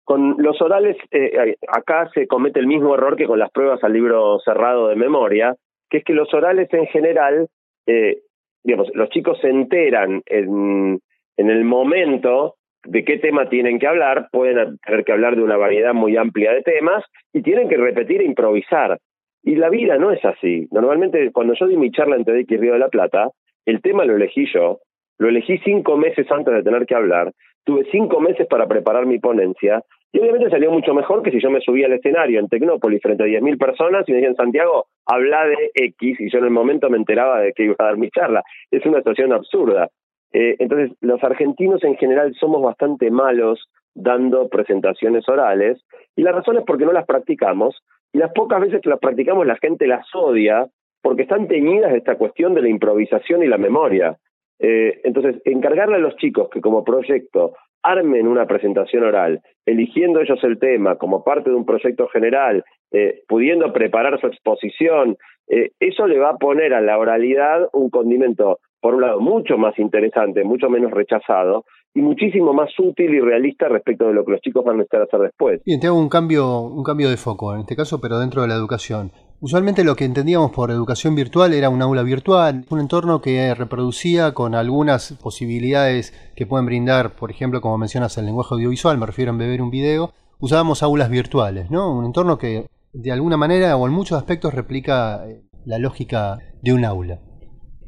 Con 0.09 0.37
los 0.39 0.59
orales, 0.59 0.97
eh, 1.11 1.55
acá 1.67 2.09
se 2.15 2.25
comete 2.25 2.59
el 2.59 2.65
mismo 2.65 2.95
error 2.95 3.15
que 3.15 3.27
con 3.27 3.37
las 3.37 3.51
pruebas 3.51 3.83
al 3.83 3.93
libro 3.93 4.39
cerrado 4.39 4.87
de 4.87 4.95
memoria, 4.95 5.55
que 5.87 5.99
es 5.99 6.03
que 6.03 6.13
los 6.13 6.33
orales 6.33 6.67
en 6.73 6.87
general 6.87 7.47
eh, 7.85 8.21
digamos, 8.63 8.89
los 8.93 9.09
chicos 9.09 9.39
se 9.39 9.49
enteran 9.49 10.21
en, 10.25 10.99
en 11.37 11.49
el 11.49 11.63
momento 11.63 12.55
de 12.83 13.03
qué 13.03 13.17
tema 13.17 13.49
tienen 13.49 13.79
que 13.79 13.87
hablar, 13.87 14.29
pueden 14.31 14.77
tener 14.85 15.03
que 15.03 15.11
hablar 15.11 15.35
de 15.35 15.43
una 15.43 15.57
variedad 15.57 15.93
muy 15.93 16.17
amplia 16.17 16.53
de 16.53 16.61
temas 16.61 17.03
y 17.33 17.41
tienen 17.41 17.69
que 17.69 17.77
repetir 17.77 18.21
e 18.21 18.25
improvisar. 18.25 18.99
Y 19.43 19.57
la 19.57 19.69
vida 19.69 19.97
no 19.97 20.11
es 20.11 20.23
así. 20.25 20.67
Normalmente 20.71 21.31
cuando 21.31 21.53
yo 21.53 21.67
di 21.67 21.77
mi 21.77 21.91
charla 21.91 22.15
en 22.15 22.25
TEDx 22.25 22.59
Río 22.59 22.73
de 22.73 22.79
la 22.79 22.89
Plata, 22.89 23.29
el 23.65 23.81
tema 23.81 24.05
lo 24.05 24.15
elegí 24.15 24.45
yo, 24.53 24.79
lo 25.17 25.29
elegí 25.29 25.57
cinco 25.59 25.97
meses 25.97 26.29
antes 26.31 26.53
de 26.53 26.63
tener 26.63 26.85
que 26.85 26.95
hablar, 26.95 27.31
tuve 27.63 27.85
cinco 27.91 28.19
meses 28.19 28.47
para 28.47 28.67
preparar 28.67 29.05
mi 29.05 29.19
ponencia 29.19 29.83
y 30.11 30.19
obviamente 30.19 30.49
salió 30.49 30.71
mucho 30.71 30.93
mejor 30.93 31.21
que 31.21 31.31
si 31.31 31.39
yo 31.39 31.51
me 31.51 31.61
subía 31.61 31.85
al 31.85 31.93
escenario 31.93 32.39
en 32.39 32.47
Tecnópolis 32.47 33.01
frente 33.01 33.23
a 33.23 33.27
10.000 33.27 33.59
personas 33.59 34.07
y 34.07 34.11
me 34.11 34.17
decían, 34.17 34.35
Santiago, 34.35 34.87
habla 35.05 35.45
de 35.45 35.71
X, 35.75 36.19
y 36.19 36.31
yo 36.31 36.39
en 36.39 36.45
el 36.45 36.51
momento 36.51 36.89
me 36.89 36.97
enteraba 36.97 37.41
de 37.41 37.53
que 37.53 37.65
iba 37.65 37.75
a 37.77 37.83
dar 37.83 37.97
mi 37.97 38.09
charla. 38.09 38.43
Es 38.71 38.83
una 38.85 38.97
situación 38.97 39.33
absurda. 39.33 39.89
Eh, 40.33 40.55
entonces, 40.57 40.97
los 41.01 41.23
argentinos 41.23 41.83
en 41.83 41.95
general 41.97 42.33
somos 42.39 42.61
bastante 42.61 43.11
malos 43.11 43.69
dando 43.93 44.47
presentaciones 44.49 45.27
orales, 45.29 45.79
y 46.15 46.23
la 46.23 46.31
razón 46.31 46.57
es 46.57 46.63
porque 46.65 46.85
no 46.85 46.91
las 46.91 47.05
practicamos, 47.05 47.83
y 48.11 48.17
las 48.17 48.31
pocas 48.31 48.61
veces 48.61 48.81
que 48.81 48.89
las 48.89 48.99
practicamos 48.99 49.45
la 49.45 49.57
gente 49.57 49.85
las 49.85 50.07
odia 50.15 50.67
porque 51.01 51.23
están 51.23 51.47
teñidas 51.47 51.91
de 51.91 51.99
esta 51.99 52.15
cuestión 52.15 52.53
de 52.55 52.61
la 52.61 52.69
improvisación 52.69 53.43
y 53.43 53.47
la 53.47 53.57
memoria. 53.57 54.17
Eh, 54.59 55.01
entonces, 55.03 55.41
encargarle 55.45 55.95
a 55.95 55.99
los 55.99 56.15
chicos 56.17 56.49
que 56.49 56.61
como 56.61 56.83
proyecto 56.83 57.53
armen 57.83 58.27
una 58.27 58.45
presentación 58.45 59.03
oral, 59.03 59.41
eligiendo 59.65 60.21
ellos 60.21 60.39
el 60.43 60.59
tema 60.59 60.95
como 60.95 61.23
parte 61.23 61.49
de 61.49 61.55
un 61.55 61.65
proyecto 61.65 62.07
general, 62.07 62.63
eh, 62.91 63.21
pudiendo 63.27 63.71
preparar 63.71 64.19
su 64.19 64.27
exposición, 64.27 65.17
eh, 65.47 65.71
eso 65.79 66.07
le 66.07 66.19
va 66.19 66.31
a 66.31 66.37
poner 66.37 66.73
a 66.73 66.81
la 66.81 66.97
oralidad 66.97 67.69
un 67.73 67.89
condimento, 67.89 68.59
por 68.81 68.95
un 68.95 69.01
lado, 69.01 69.19
mucho 69.19 69.57
más 69.57 69.77
interesante, 69.79 70.43
mucho 70.43 70.69
menos 70.69 70.91
rechazado, 70.91 71.65
y 71.93 72.01
muchísimo 72.01 72.53
más 72.53 72.69
útil 72.77 73.13
y 73.13 73.19
realista 73.19 73.67
respecto 73.67 74.07
de 74.07 74.13
lo 74.13 74.23
que 74.23 74.33
los 74.33 74.41
chicos 74.41 74.63
van 74.63 74.75
a 74.75 74.77
necesitar 74.79 75.01
hacer 75.03 75.19
después. 75.21 75.61
Bien, 75.65 75.79
te 75.79 75.87
hago 75.87 75.99
un 75.99 76.09
cambio, 76.09 76.61
un 76.61 76.83
cambio 76.83 77.09
de 77.09 77.17
foco 77.17 77.53
en 77.53 77.61
este 77.61 77.75
caso, 77.75 77.99
pero 77.99 78.19
dentro 78.19 78.41
de 78.41 78.47
la 78.47 78.55
educación. 78.55 79.11
Usualmente 79.41 79.85
lo 79.85 79.95
que 79.95 80.03
entendíamos 80.03 80.51
por 80.51 80.69
educación 80.69 81.15
virtual 81.15 81.53
era 81.53 81.69
un 81.69 81.81
aula 81.81 82.03
virtual, 82.03 82.65
un 82.69 82.79
entorno 82.81 83.21
que 83.21 83.55
reproducía 83.55 84.33
con 84.33 84.53
algunas 84.53 85.13
posibilidades 85.13 86.13
que 86.35 86.45
pueden 86.45 86.65
brindar, 86.65 87.15
por 87.15 87.31
ejemplo, 87.31 87.61
como 87.61 87.77
mencionas, 87.77 88.17
el 88.17 88.25
lenguaje 88.25 88.53
audiovisual, 88.53 88.97
me 88.97 89.05
refiero 89.05 89.31
a 89.31 89.35
beber 89.37 89.61
un 89.61 89.69
video, 89.69 90.11
usábamos 90.39 90.83
aulas 90.83 91.09
virtuales, 91.09 91.71
¿no? 91.71 91.89
Un 91.89 92.03
entorno 92.03 92.37
que 92.37 92.67
de 92.91 93.11
alguna 93.13 93.37
manera 93.37 93.77
o 93.77 93.87
en 93.87 93.93
muchos 93.93 94.17
aspectos 94.17 94.53
replica 94.53 95.25
eh, 95.25 95.41
la 95.63 95.79
lógica 95.79 96.39
de 96.61 96.73
un 96.73 96.83
aula. 96.83 97.21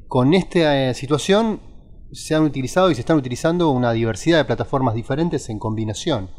Con 0.08 0.34
esta 0.34 0.90
eh, 0.90 0.94
situación 0.94 1.60
se 2.14 2.34
han 2.34 2.44
utilizado 2.44 2.92
y 2.92 2.96
se 2.96 3.02
están 3.02 3.18
utilizando 3.18 3.72
una 3.72 3.92
diversidad 3.92 4.38
de 4.38 4.46
plataformas 4.46 4.96
diferentes 4.96 5.50
en 5.50 5.60
combinación. 5.60 6.30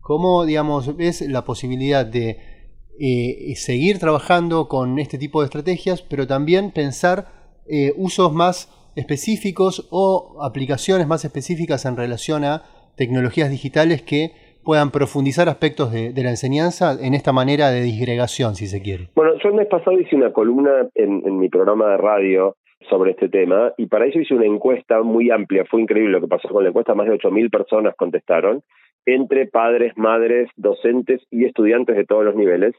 ¿Cómo, 0.00 0.44
digamos, 0.44 0.90
es 0.98 1.22
la 1.22 1.44
posibilidad 1.46 2.04
de 2.04 2.51
eh, 3.00 3.54
seguir 3.56 3.98
trabajando 3.98 4.68
con 4.68 4.98
este 4.98 5.18
tipo 5.18 5.40
de 5.40 5.46
estrategias, 5.46 6.02
pero 6.02 6.26
también 6.26 6.72
pensar 6.72 7.26
eh, 7.68 7.92
usos 7.96 8.32
más 8.32 8.68
específicos 8.96 9.88
o 9.90 10.38
aplicaciones 10.42 11.06
más 11.06 11.24
específicas 11.24 11.86
en 11.86 11.96
relación 11.96 12.44
a 12.44 12.62
tecnologías 12.96 13.50
digitales 13.50 14.02
que 14.02 14.32
puedan 14.64 14.90
profundizar 14.90 15.48
aspectos 15.48 15.92
de, 15.92 16.12
la 16.22 16.30
enseñanza 16.30 16.96
en 17.00 17.14
esta 17.14 17.32
manera 17.32 17.70
de 17.70 17.82
disgregación, 17.82 18.54
si 18.54 18.66
se 18.66 18.82
quiere. 18.82 19.08
Bueno, 19.14 19.32
yo 19.42 19.48
el 19.48 19.56
mes 19.56 19.66
pasado 19.66 19.98
hice 19.98 20.14
una 20.14 20.32
columna 20.32 20.88
en, 20.94 21.38
mi 21.38 21.48
programa 21.48 21.90
de 21.90 21.96
radio 21.96 22.56
sobre 22.88 23.12
este 23.12 23.28
tema 23.28 23.72
y 23.76 23.86
para 23.86 24.06
eso 24.06 24.20
hice 24.20 24.34
una 24.34 24.46
encuesta 24.46 25.02
muy 25.02 25.30
amplia, 25.30 25.64
fue 25.64 25.80
increíble 25.80 26.12
lo 26.12 26.20
que 26.20 26.28
pasó 26.28 26.48
con 26.48 26.62
la 26.62 26.68
encuesta, 26.68 26.94
más 26.94 27.08
de 27.08 27.18
8.000 27.18 27.50
personas 27.50 27.94
contestaron, 27.96 28.62
entre 29.06 29.46
padres, 29.46 29.92
madres, 29.96 30.48
docentes 30.56 31.20
y 31.30 31.44
estudiantes 31.44 31.96
de 31.96 32.04
todos 32.04 32.24
los 32.24 32.36
niveles. 32.36 32.74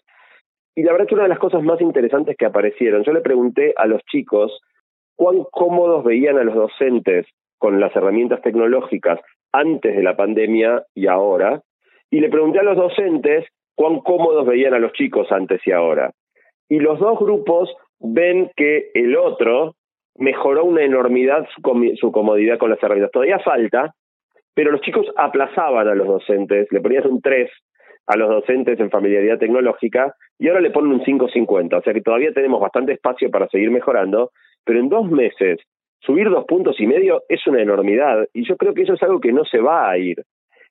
Y 0.76 0.84
la 0.84 0.92
verdad 0.92 1.08
que 1.08 1.16
una 1.16 1.24
de 1.24 1.30
las 1.30 1.40
cosas 1.40 1.64
más 1.64 1.82
interesantes 1.82 2.36
que 2.38 2.46
aparecieron, 2.46 3.04
yo 3.04 3.14
le 3.14 3.22
pregunté 3.22 3.74
a 3.78 3.86
los 3.86 4.02
chicos 4.06 4.60
cuán 5.16 5.44
cómodos 5.52 6.04
veían 6.04 6.38
a 6.38 6.44
los 6.44 6.56
docentes 6.56 7.28
con 7.58 7.80
las 7.80 7.96
herramientas 7.96 8.42
tecnológicas 8.42 9.20
antes 9.52 9.96
de 9.96 10.04
la 10.04 10.18
pandemia 10.18 10.84
y 10.96 11.08
ahora, 11.08 11.62
y 12.10 12.20
le 12.20 12.30
pregunté 12.30 12.60
a 12.60 12.64
los 12.64 12.76
docentes 12.76 13.46
cuán 13.76 14.00
cómodos 14.00 14.46
veían 14.46 14.74
a 14.74 14.80
los 14.80 14.94
chicos 14.94 15.32
antes 15.32 15.62
y 15.66 15.72
ahora. 15.72 16.12
Y 16.70 16.80
los 16.80 17.00
dos 17.00 17.20
grupos 17.20 17.74
ven 18.00 18.52
que 18.56 18.92
el 18.94 19.16
otro 19.16 19.76
mejoró 20.16 20.66
una 20.66 20.84
enormidad 20.84 21.48
su, 21.56 22.12
comodidad 22.12 22.58
con 22.58 22.70
las 22.70 22.82
herramientas. 22.82 23.12
Todavía 23.12 23.40
falta, 23.40 23.94
pero 24.54 24.72
los 24.72 24.82
chicos 24.82 25.08
aplazaban 25.18 25.88
a 25.88 25.96
los 25.96 26.08
docentes, 26.08 26.68
le 26.72 26.82
ponían 26.82 27.08
un 27.08 27.22
3 27.22 27.50
a 28.08 28.18
los 28.18 28.30
docentes 28.30 28.80
en 28.80 28.90
familiaridad 28.90 29.40
tecnológica 29.40 30.16
y 30.38 30.48
ahora 30.48 30.62
le 30.62 30.72
ponen 30.72 30.94
un 30.94 31.02
5.50, 31.02 31.80
o 31.80 31.82
sea 31.82 31.94
que 31.94 32.02
todavía 32.02 32.34
tenemos 32.34 32.60
bastante 32.60 32.94
espacio 32.94 33.30
para 33.32 33.48
seguir 33.48 33.72
mejorando, 33.72 34.32
pero 34.66 34.80
en 34.80 34.90
dos 34.90 35.10
meses 35.10 35.60
subir 36.00 36.30
dos 36.30 36.46
puntos 36.46 36.80
y 36.80 36.88
medio 36.88 37.24
es 37.30 37.46
una 37.48 37.62
enormidad 37.62 38.28
y 38.34 38.46
yo 38.46 38.58
creo 38.58 38.74
que 38.74 38.82
eso 38.82 38.94
es 38.94 39.04
algo 39.04 39.22
que 39.22 39.32
no 39.32 39.46
se 39.46 39.60
va 39.60 39.90
a 39.90 39.98
ir 39.98 40.24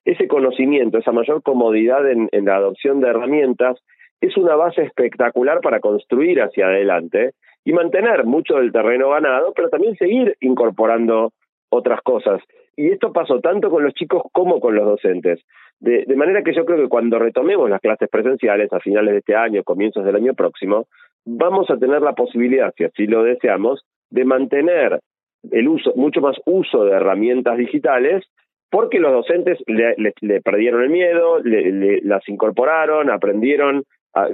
ese 0.05 0.27
conocimiento, 0.27 0.97
esa 0.97 1.11
mayor 1.11 1.41
comodidad 1.43 2.09
en, 2.09 2.29
la 2.45 2.55
adopción 2.55 2.99
de 2.99 3.09
herramientas, 3.09 3.77
es 4.19 4.35
una 4.37 4.55
base 4.55 4.83
espectacular 4.83 5.61
para 5.61 5.79
construir 5.79 6.41
hacia 6.41 6.67
adelante 6.67 7.31
y 7.63 7.73
mantener 7.73 8.25
mucho 8.25 8.55
del 8.55 8.71
terreno 8.71 9.09
ganado, 9.09 9.53
pero 9.55 9.69
también 9.69 9.95
seguir 9.95 10.35
incorporando 10.41 11.31
otras 11.69 12.01
cosas. 12.01 12.41
Y 12.75 12.89
esto 12.89 13.13
pasó 13.13 13.39
tanto 13.39 13.69
con 13.69 13.83
los 13.83 13.93
chicos 13.93 14.23
como 14.31 14.59
con 14.59 14.75
los 14.75 14.85
docentes. 14.85 15.41
De, 15.79 16.05
manera 16.15 16.43
que 16.43 16.53
yo 16.53 16.65
creo 16.65 16.77
que 16.77 16.87
cuando 16.87 17.19
retomemos 17.19 17.69
las 17.69 17.81
clases 17.81 18.09
presenciales 18.09 18.71
a 18.71 18.79
finales 18.79 19.11
de 19.11 19.19
este 19.19 19.35
año, 19.35 19.63
comienzos 19.63 20.05
del 20.05 20.15
año 20.15 20.33
próximo, 20.33 20.87
vamos 21.25 21.69
a 21.69 21.77
tener 21.77 22.01
la 22.01 22.13
posibilidad, 22.13 22.73
si 22.77 22.85
así 22.85 23.05
lo 23.05 23.23
deseamos, 23.23 23.83
de 24.09 24.25
mantener 24.25 24.99
el 25.51 25.67
uso, 25.67 25.93
mucho 25.95 26.21
más 26.21 26.37
uso 26.45 26.85
de 26.85 26.93
herramientas 26.93 27.57
digitales, 27.57 28.23
porque 28.71 28.99
los 28.99 29.11
docentes 29.11 29.59
le, 29.67 30.41
perdieron 30.41 30.83
el 30.83 30.89
miedo, 30.89 31.39
le, 31.39 32.01
las 32.01 32.27
incorporaron, 32.27 33.09
aprendieron 33.11 33.83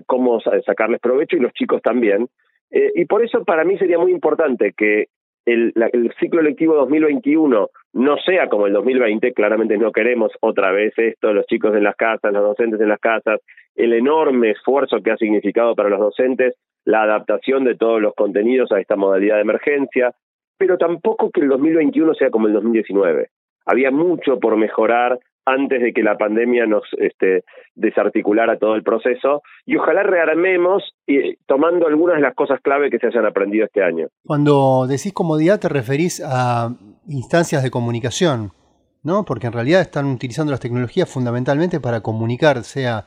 cómo 0.06 0.40
sacarles 0.40 1.02
provecho 1.02 1.36
y 1.36 1.42
los 1.42 1.54
chicos 1.54 1.82
también. 1.82 2.28
Eh, 2.72 2.92
y 2.96 3.06
por 3.06 3.24
eso 3.24 3.44
para 3.44 3.64
mí 3.64 3.78
sería 3.78 3.98
muy 3.98 4.12
importante 4.12 4.74
que 4.78 5.08
el, 5.46 5.74
el, 5.76 6.14
ciclo 6.20 6.42
lectivo 6.42 6.76
2021 6.76 7.70
no 7.94 8.18
sea 8.18 8.48
como 8.50 8.68
el 8.68 8.74
2020, 8.74 9.34
claramente 9.34 9.78
no 9.78 9.92
queremos 9.92 10.32
otra 10.42 10.72
vez 10.72 10.94
esto, 10.98 11.34
los 11.34 11.46
chicos 11.48 11.76
en 11.76 11.84
las 11.84 11.96
casas, 11.96 12.32
los 12.32 12.44
docentes 12.44 12.80
en 12.80 12.90
las 12.90 13.00
casas, 13.00 13.42
el 13.76 13.94
enorme 13.94 14.52
esfuerzo 14.52 15.02
que 15.02 15.12
ha 15.12 15.18
significado 15.18 15.76
para 15.76 15.90
los 15.90 16.00
docentes 16.00 16.56
la 16.86 17.04
adaptación 17.04 17.66
de 17.66 17.76
todos 17.76 18.02
los 18.02 18.14
contenidos 18.16 18.72
a 18.72 18.80
esta 18.80 18.96
modalidad 18.96 19.36
de 19.36 19.42
emergencia, 19.42 20.14
pero 20.58 20.78
tampoco 20.78 21.30
que 21.32 21.42
el 21.42 21.50
2021 21.50 22.14
sea 22.14 22.30
como 22.30 22.48
el 22.48 22.54
2019 22.54 23.30
había 23.66 23.92
mucho 23.92 24.40
por 24.40 24.58
mejorar 24.58 25.20
antes 25.50 25.82
de 25.82 25.94
que 25.94 26.04
la 26.04 26.18
pandemia 26.18 26.66
nos 26.66 26.84
este, 26.98 27.44
desarticulara 27.76 28.58
todo 28.58 28.76
el 28.76 28.84
proceso 28.84 29.42
y 29.66 29.78
ojalá 29.78 30.04
rearmemos 30.04 30.96
y, 31.08 31.36
tomando 31.46 31.88
algunas 31.88 32.18
de 32.18 32.22
las 32.22 32.36
cosas 32.36 32.60
clave 32.62 32.90
que 32.90 33.00
se 33.00 33.08
hayan 33.08 33.26
aprendido 33.26 33.66
este 33.66 33.84
año. 33.84 34.08
Cuando 34.26 34.86
decís 34.88 35.14
comodidad 35.14 35.60
te 35.60 35.70
referís 35.70 36.22
a 36.26 36.70
instancias 37.08 37.64
de 37.64 37.72
comunicación, 37.72 38.52
¿no? 39.04 39.26
Porque 39.26 39.48
en 39.48 39.54
realidad 39.54 39.82
están 39.82 40.06
utilizando 40.06 40.52
las 40.52 40.60
tecnologías 40.60 41.12
fundamentalmente 41.12 41.80
para 41.80 42.02
comunicar, 42.02 42.64
sea 42.64 43.06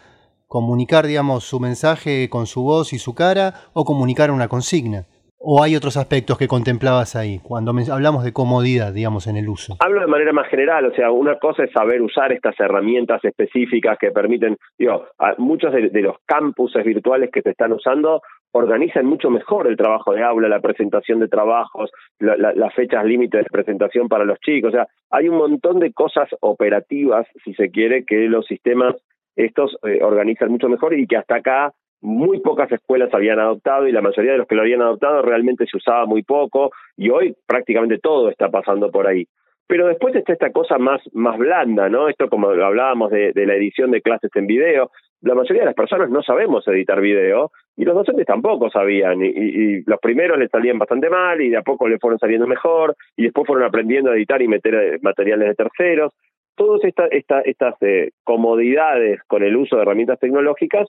comunicar, 0.48 1.06
digamos, 1.06 1.44
su 1.44 1.60
mensaje 1.60 2.28
con 2.28 2.46
su 2.46 2.62
voz 2.62 2.92
y 2.92 2.98
su 2.98 3.14
cara 3.14 3.54
o 3.72 3.84
comunicar 3.84 4.30
una 4.30 4.48
consigna. 4.48 5.06
¿O 5.44 5.60
hay 5.60 5.74
otros 5.74 5.96
aspectos 5.96 6.38
que 6.38 6.46
contemplabas 6.46 7.16
ahí 7.16 7.40
cuando 7.42 7.72
hablamos 7.92 8.22
de 8.22 8.32
comodidad, 8.32 8.92
digamos, 8.92 9.26
en 9.26 9.36
el 9.36 9.48
uso? 9.48 9.74
Hablo 9.80 10.00
de 10.00 10.06
manera 10.06 10.32
más 10.32 10.48
general, 10.48 10.86
o 10.86 10.94
sea, 10.94 11.10
una 11.10 11.36
cosa 11.40 11.64
es 11.64 11.72
saber 11.72 12.00
usar 12.00 12.32
estas 12.32 12.54
herramientas 12.60 13.24
específicas 13.24 13.98
que 13.98 14.12
permiten, 14.12 14.56
digo, 14.78 15.04
muchos 15.38 15.72
de, 15.72 15.90
los 16.00 16.16
campuses 16.26 16.84
virtuales 16.84 17.30
que 17.32 17.42
se 17.42 17.50
están 17.50 17.72
usando 17.72 18.22
organizan 18.52 19.04
mucho 19.04 19.30
mejor 19.30 19.66
el 19.66 19.76
trabajo 19.76 20.12
de 20.12 20.22
aula, 20.22 20.48
la 20.48 20.60
presentación 20.60 21.18
de 21.18 21.26
trabajos, 21.26 21.90
las 22.20 22.74
fechas 22.74 23.04
límites 23.04 23.42
de 23.42 23.50
presentación 23.50 24.08
para 24.08 24.24
los 24.24 24.38
chicos, 24.38 24.68
o 24.68 24.76
sea, 24.76 24.86
hay 25.10 25.28
un 25.28 25.38
montón 25.38 25.80
de 25.80 25.92
cosas 25.92 26.28
operativas, 26.40 27.26
si 27.44 27.52
se 27.54 27.70
quiere, 27.70 28.04
que 28.04 28.28
los 28.28 28.46
sistemas 28.46 28.94
estos 29.34 29.76
eh, 29.82 30.00
organizan 30.02 30.50
mucho 30.50 30.68
mejor 30.68 30.94
y 30.94 31.06
que 31.06 31.16
hasta 31.16 31.36
acá 31.36 31.72
muy 32.02 32.40
pocas 32.40 32.70
escuelas 32.70 33.14
habían 33.14 33.38
adoptado 33.38 33.86
y 33.86 33.92
la 33.92 34.02
mayoría 34.02 34.32
de 34.32 34.38
los 34.38 34.48
que 34.48 34.56
lo 34.56 34.62
habían 34.62 34.82
adoptado 34.82 35.22
realmente 35.22 35.66
se 35.66 35.76
usaba 35.76 36.04
muy 36.04 36.22
poco 36.22 36.72
y 36.96 37.10
hoy 37.10 37.34
prácticamente 37.46 37.98
todo 37.98 38.28
está 38.28 38.50
pasando 38.50 38.90
por 38.90 39.06
ahí. 39.06 39.26
Pero 39.68 39.86
después 39.86 40.14
está 40.14 40.32
esta 40.32 40.50
cosa 40.50 40.76
más, 40.78 41.00
más 41.14 41.38
blanda, 41.38 41.88
¿no? 41.88 42.08
Esto 42.08 42.28
como 42.28 42.48
hablábamos 42.48 43.10
de, 43.10 43.32
la 43.34 43.54
edición 43.54 43.92
de 43.92 44.02
clases 44.02 44.30
en 44.34 44.46
video, 44.46 44.90
la 45.22 45.34
mayoría 45.34 45.62
de 45.62 45.66
las 45.66 45.76
personas 45.76 46.10
no 46.10 46.22
sabemos 46.22 46.66
editar 46.66 47.00
video 47.00 47.52
y 47.76 47.84
los 47.84 47.94
docentes 47.94 48.26
tampoco 48.26 48.68
sabían 48.68 49.22
y, 49.22 49.28
y, 49.28 49.82
los 49.86 50.00
primeros 50.00 50.36
les 50.36 50.50
salían 50.50 50.78
bastante 50.78 51.08
mal 51.08 51.40
y 51.40 51.48
de 51.48 51.56
a 51.56 51.62
poco 51.62 51.88
les 51.88 52.00
fueron 52.00 52.18
saliendo 52.18 52.46
mejor 52.48 52.96
y 53.16 53.22
después 53.22 53.46
fueron 53.46 53.64
aprendiendo 53.64 54.10
a 54.10 54.16
editar 54.16 54.42
y 54.42 54.48
meter 54.48 54.74
eh, 54.74 54.98
materiales 55.00 55.48
de 55.48 55.54
terceros. 55.54 56.12
Todas 56.56 56.84
esta, 56.84 57.06
esta, 57.06 57.40
estas 57.42 57.76
eh, 57.80 58.10
comodidades 58.24 59.22
con 59.28 59.44
el 59.44 59.56
uso 59.56 59.76
de 59.76 59.82
herramientas 59.82 60.18
tecnológicas 60.18 60.88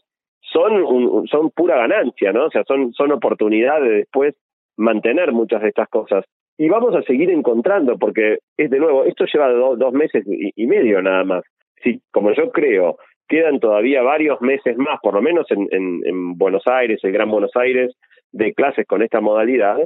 son, 0.52 1.28
son 1.28 1.50
pura 1.52 1.78
ganancia, 1.78 2.32
¿no? 2.32 2.46
O 2.46 2.50
sea, 2.50 2.64
son, 2.66 2.94
son 2.94 3.12
oportunidades 3.12 3.90
de 3.90 3.96
después 3.98 4.36
mantener 4.78 5.32
muchas 5.32 5.62
de 5.62 5.70
estas 5.70 5.90
cosas. 5.90 6.26
Y 6.58 6.70
vamos 6.70 6.96
a 6.96 7.02
seguir 7.04 7.32
encontrando, 7.32 7.98
porque 7.98 8.38
es 8.58 8.70
de 8.70 8.80
nuevo, 8.80 9.06
esto 9.06 9.26
lleva 9.26 9.50
dos 9.52 9.94
meses 9.94 10.24
y, 10.28 10.68
medio 10.68 11.02
nada 11.02 11.24
más. 11.24 11.44
Sí, 11.84 12.00
como 12.12 12.32
yo 12.34 12.52
creo, 12.52 12.98
quedan 13.28 13.60
todavía 13.60 14.04
varios 14.04 14.40
meses 14.42 14.78
más, 14.78 15.00
por 15.02 15.16
lo 15.16 15.22
menos 15.22 15.50
en, 15.50 15.68
en, 15.72 16.02
en 16.06 16.38
Buenos 16.38 16.64
Aires, 16.68 17.00
el 17.04 17.12
Gran 17.12 17.30
Buenos 17.30 17.52
Aires, 17.56 17.96
de 18.32 18.54
clases 18.54 18.86
con 18.86 19.02
esta 19.02 19.20
modalidad, 19.22 19.78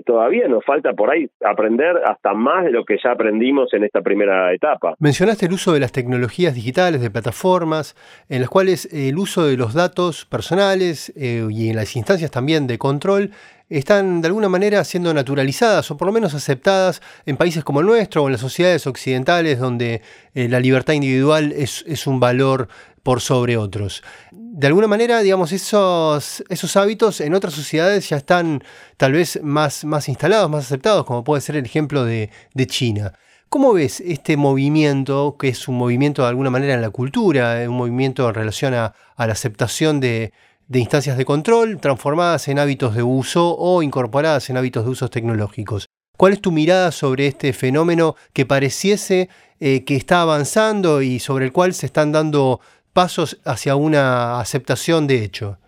todavía 0.00 0.48
nos 0.48 0.64
falta 0.64 0.92
por 0.92 1.10
ahí 1.10 1.28
aprender 1.44 1.96
hasta 2.04 2.34
más 2.34 2.64
de 2.64 2.70
lo 2.70 2.84
que 2.84 2.96
ya 3.02 3.12
aprendimos 3.12 3.72
en 3.72 3.84
esta 3.84 4.00
primera 4.02 4.52
etapa. 4.52 4.94
Mencionaste 4.98 5.46
el 5.46 5.52
uso 5.52 5.72
de 5.72 5.80
las 5.80 5.92
tecnologías 5.92 6.54
digitales, 6.54 7.00
de 7.00 7.10
plataformas, 7.10 7.94
en 8.28 8.40
las 8.40 8.50
cuales 8.50 8.86
el 8.92 9.18
uso 9.18 9.46
de 9.46 9.56
los 9.56 9.74
datos 9.74 10.24
personales 10.26 11.12
eh, 11.16 11.46
y 11.50 11.70
en 11.70 11.76
las 11.76 11.96
instancias 11.96 12.30
también 12.30 12.66
de 12.66 12.78
control 12.78 13.30
están 13.68 14.20
de 14.20 14.28
alguna 14.28 14.48
manera 14.48 14.84
siendo 14.84 15.12
naturalizadas 15.14 15.90
o 15.90 15.96
por 15.96 16.06
lo 16.06 16.12
menos 16.12 16.34
aceptadas 16.34 17.00
en 17.24 17.36
países 17.36 17.64
como 17.64 17.80
el 17.80 17.86
nuestro 17.86 18.22
o 18.22 18.26
en 18.26 18.32
las 18.32 18.40
sociedades 18.40 18.86
occidentales 18.86 19.58
donde 19.58 20.02
eh, 20.34 20.48
la 20.48 20.60
libertad 20.60 20.92
individual 20.92 21.52
es 21.52 22.06
un 22.06 22.20
valor 22.20 22.68
por 23.04 23.20
sobre 23.20 23.56
otros. 23.56 24.02
De 24.56 24.68
alguna 24.68 24.86
manera, 24.86 25.18
digamos, 25.18 25.50
esos, 25.50 26.44
esos 26.48 26.76
hábitos 26.76 27.20
en 27.20 27.34
otras 27.34 27.54
sociedades 27.54 28.08
ya 28.08 28.18
están 28.18 28.62
tal 28.96 29.10
vez 29.10 29.40
más, 29.42 29.84
más 29.84 30.08
instalados, 30.08 30.48
más 30.48 30.66
aceptados, 30.66 31.04
como 31.04 31.24
puede 31.24 31.40
ser 31.40 31.56
el 31.56 31.64
ejemplo 31.64 32.04
de, 32.04 32.30
China. 32.68 33.14
¿Cómo 33.48 33.72
ves 33.72 33.98
este 33.98 34.36
movimiento, 34.36 35.36
que 35.40 35.48
es 35.48 35.66
un 35.66 35.76
movimiento 35.76 36.22
de 36.22 36.28
alguna 36.28 36.50
manera 36.50 36.74
en 36.74 36.82
la 36.82 36.90
cultura, 36.90 37.64
un 37.66 37.76
movimiento 37.76 38.28
en 38.28 38.34
relación 38.36 38.74
a, 38.74 38.94
la 39.18 39.32
aceptación 39.32 39.98
de, 39.98 40.32
de 40.68 40.78
instancias 40.78 41.16
de 41.16 41.24
control 41.24 41.80
transformadas 41.80 42.46
en 42.46 42.60
hábitos 42.60 42.94
de 42.94 43.02
uso 43.02 43.56
o 43.58 43.82
incorporadas 43.82 44.50
en 44.50 44.56
hábitos 44.56 44.84
de 44.84 44.90
usos 44.92 45.10
tecnológicos. 45.10 45.88
¿Cuál 46.16 46.32
es 46.32 46.40
tu 46.40 46.52
mirada 46.52 46.92
sobre 46.92 47.26
este 47.26 47.52
fenómeno 47.52 48.14
que 48.32 48.46
pareciese 48.46 49.28
eh, 49.58 49.82
que 49.84 49.96
está 49.96 50.20
avanzando 50.20 51.02
y 51.02 51.18
sobre 51.18 51.46
el 51.46 51.52
cual 51.52 51.74
se 51.74 51.86
están 51.86 52.12
dando 52.12 52.60
pasos 52.94 53.42
hacia 53.44 53.76
una 53.76 54.40
aceptación 54.40 55.06
de 55.06 55.24
hecho? 55.24 55.58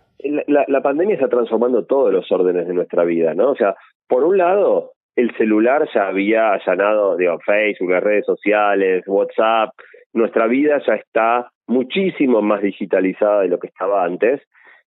La, 0.47 0.65
la, 0.69 0.81
pandemia 0.81 1.15
está 1.15 1.29
transformando 1.29 1.85
todos 1.85 2.13
los 2.13 2.31
órdenes 2.33 2.67
de 2.67 2.75
nuestra 2.75 3.05
vida, 3.05 3.35
¿no? 3.35 3.51
O 3.51 3.57
sea, 3.57 3.75
por 4.09 4.25
un 4.25 4.39
lado, 4.39 4.93
el 5.17 5.35
celular 5.37 5.89
ya 5.95 6.09
había 6.09 6.53
allanado, 6.53 7.17
digo, 7.17 7.39
Facebook, 7.45 7.91
las 7.91 8.03
redes 8.03 8.25
sociales, 8.27 9.05
WhatsApp, 9.07 9.71
nuestra 10.13 10.47
vida 10.47 10.81
ya 10.87 10.95
está 10.95 11.51
muchísimo 11.67 12.43
más 12.43 12.63
digitalizada 12.63 13.43
de 13.43 13.49
lo 13.49 13.59
que 13.59 13.69
estaba 13.69 14.05
antes. 14.05 14.41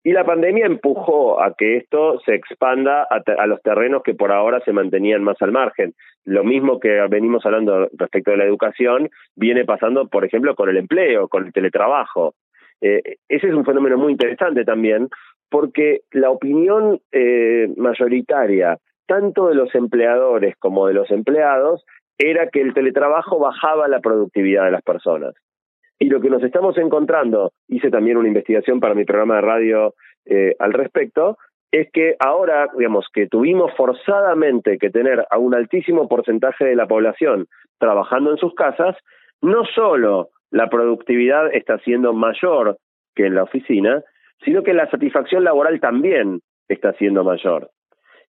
Y 0.06 0.12
la 0.12 0.24
pandemia 0.24 0.66
empujó 0.66 1.42
a 1.42 1.54
que 1.54 1.78
esto 1.78 2.20
se 2.26 2.34
expanda 2.34 3.04
a, 3.04 3.46
los 3.46 3.62
terrenos 3.62 4.02
que 4.02 4.12
por 4.12 4.32
ahora 4.32 4.60
se 4.60 4.74
mantenían 4.74 5.24
más 5.24 5.40
al 5.40 5.50
margen. 5.50 5.94
Lo 6.26 6.44
mismo 6.44 6.78
que 6.78 6.90
venimos 7.08 7.46
hablando 7.46 7.88
respecto 7.94 8.32
de 8.32 8.36
la 8.36 8.44
educación, 8.44 9.08
viene 9.34 9.64
pasando, 9.64 10.06
por 10.06 10.26
ejemplo, 10.26 10.54
con 10.54 10.68
el 10.68 10.76
empleo, 10.76 11.26
con 11.28 11.46
el 11.46 11.54
teletrabajo. 11.54 12.34
Eh, 12.82 13.16
ese 13.30 13.48
es 13.48 13.54
un 13.54 13.64
fenómeno 13.64 13.96
muy 13.96 14.12
interesante 14.12 14.66
también, 14.66 15.08
porque 15.48 16.02
la 16.10 16.28
opinión 16.28 17.00
eh, 17.10 17.72
mayoritaria, 17.78 18.76
tanto 19.06 19.48
de 19.48 19.54
los 19.54 19.74
empleadores 19.74 20.54
como 20.58 20.86
de 20.86 20.92
los 20.92 21.10
empleados, 21.10 21.82
era 22.18 22.50
que 22.50 22.60
el 22.60 22.74
teletrabajo 22.74 23.38
bajaba 23.38 23.88
la 23.88 24.00
productividad 24.00 24.66
de 24.66 24.72
las 24.72 24.82
personas. 24.82 25.34
Y 25.98 26.08
lo 26.08 26.20
que 26.20 26.30
nos 26.30 26.42
estamos 26.42 26.76
encontrando, 26.78 27.52
hice 27.68 27.90
también 27.90 28.16
una 28.16 28.28
investigación 28.28 28.80
para 28.80 28.94
mi 28.94 29.04
programa 29.04 29.36
de 29.36 29.40
radio 29.40 29.94
eh, 30.26 30.54
al 30.58 30.72
respecto, 30.72 31.38
es 31.70 31.90
que 31.92 32.14
ahora, 32.20 32.68
digamos, 32.76 33.06
que 33.12 33.26
tuvimos 33.26 33.72
forzadamente 33.76 34.78
que 34.78 34.90
tener 34.90 35.24
a 35.28 35.38
un 35.38 35.54
altísimo 35.54 36.08
porcentaje 36.08 36.64
de 36.64 36.76
la 36.76 36.86
población 36.86 37.46
trabajando 37.78 38.30
en 38.30 38.38
sus 38.38 38.54
casas, 38.54 38.96
no 39.42 39.64
solo 39.74 40.28
la 40.50 40.68
productividad 40.68 41.52
está 41.52 41.78
siendo 41.80 42.12
mayor 42.12 42.78
que 43.14 43.26
en 43.26 43.34
la 43.34 43.42
oficina, 43.42 44.02
sino 44.44 44.62
que 44.62 44.72
la 44.72 44.88
satisfacción 44.90 45.42
laboral 45.42 45.80
también 45.80 46.40
está 46.68 46.92
siendo 46.92 47.24
mayor. 47.24 47.70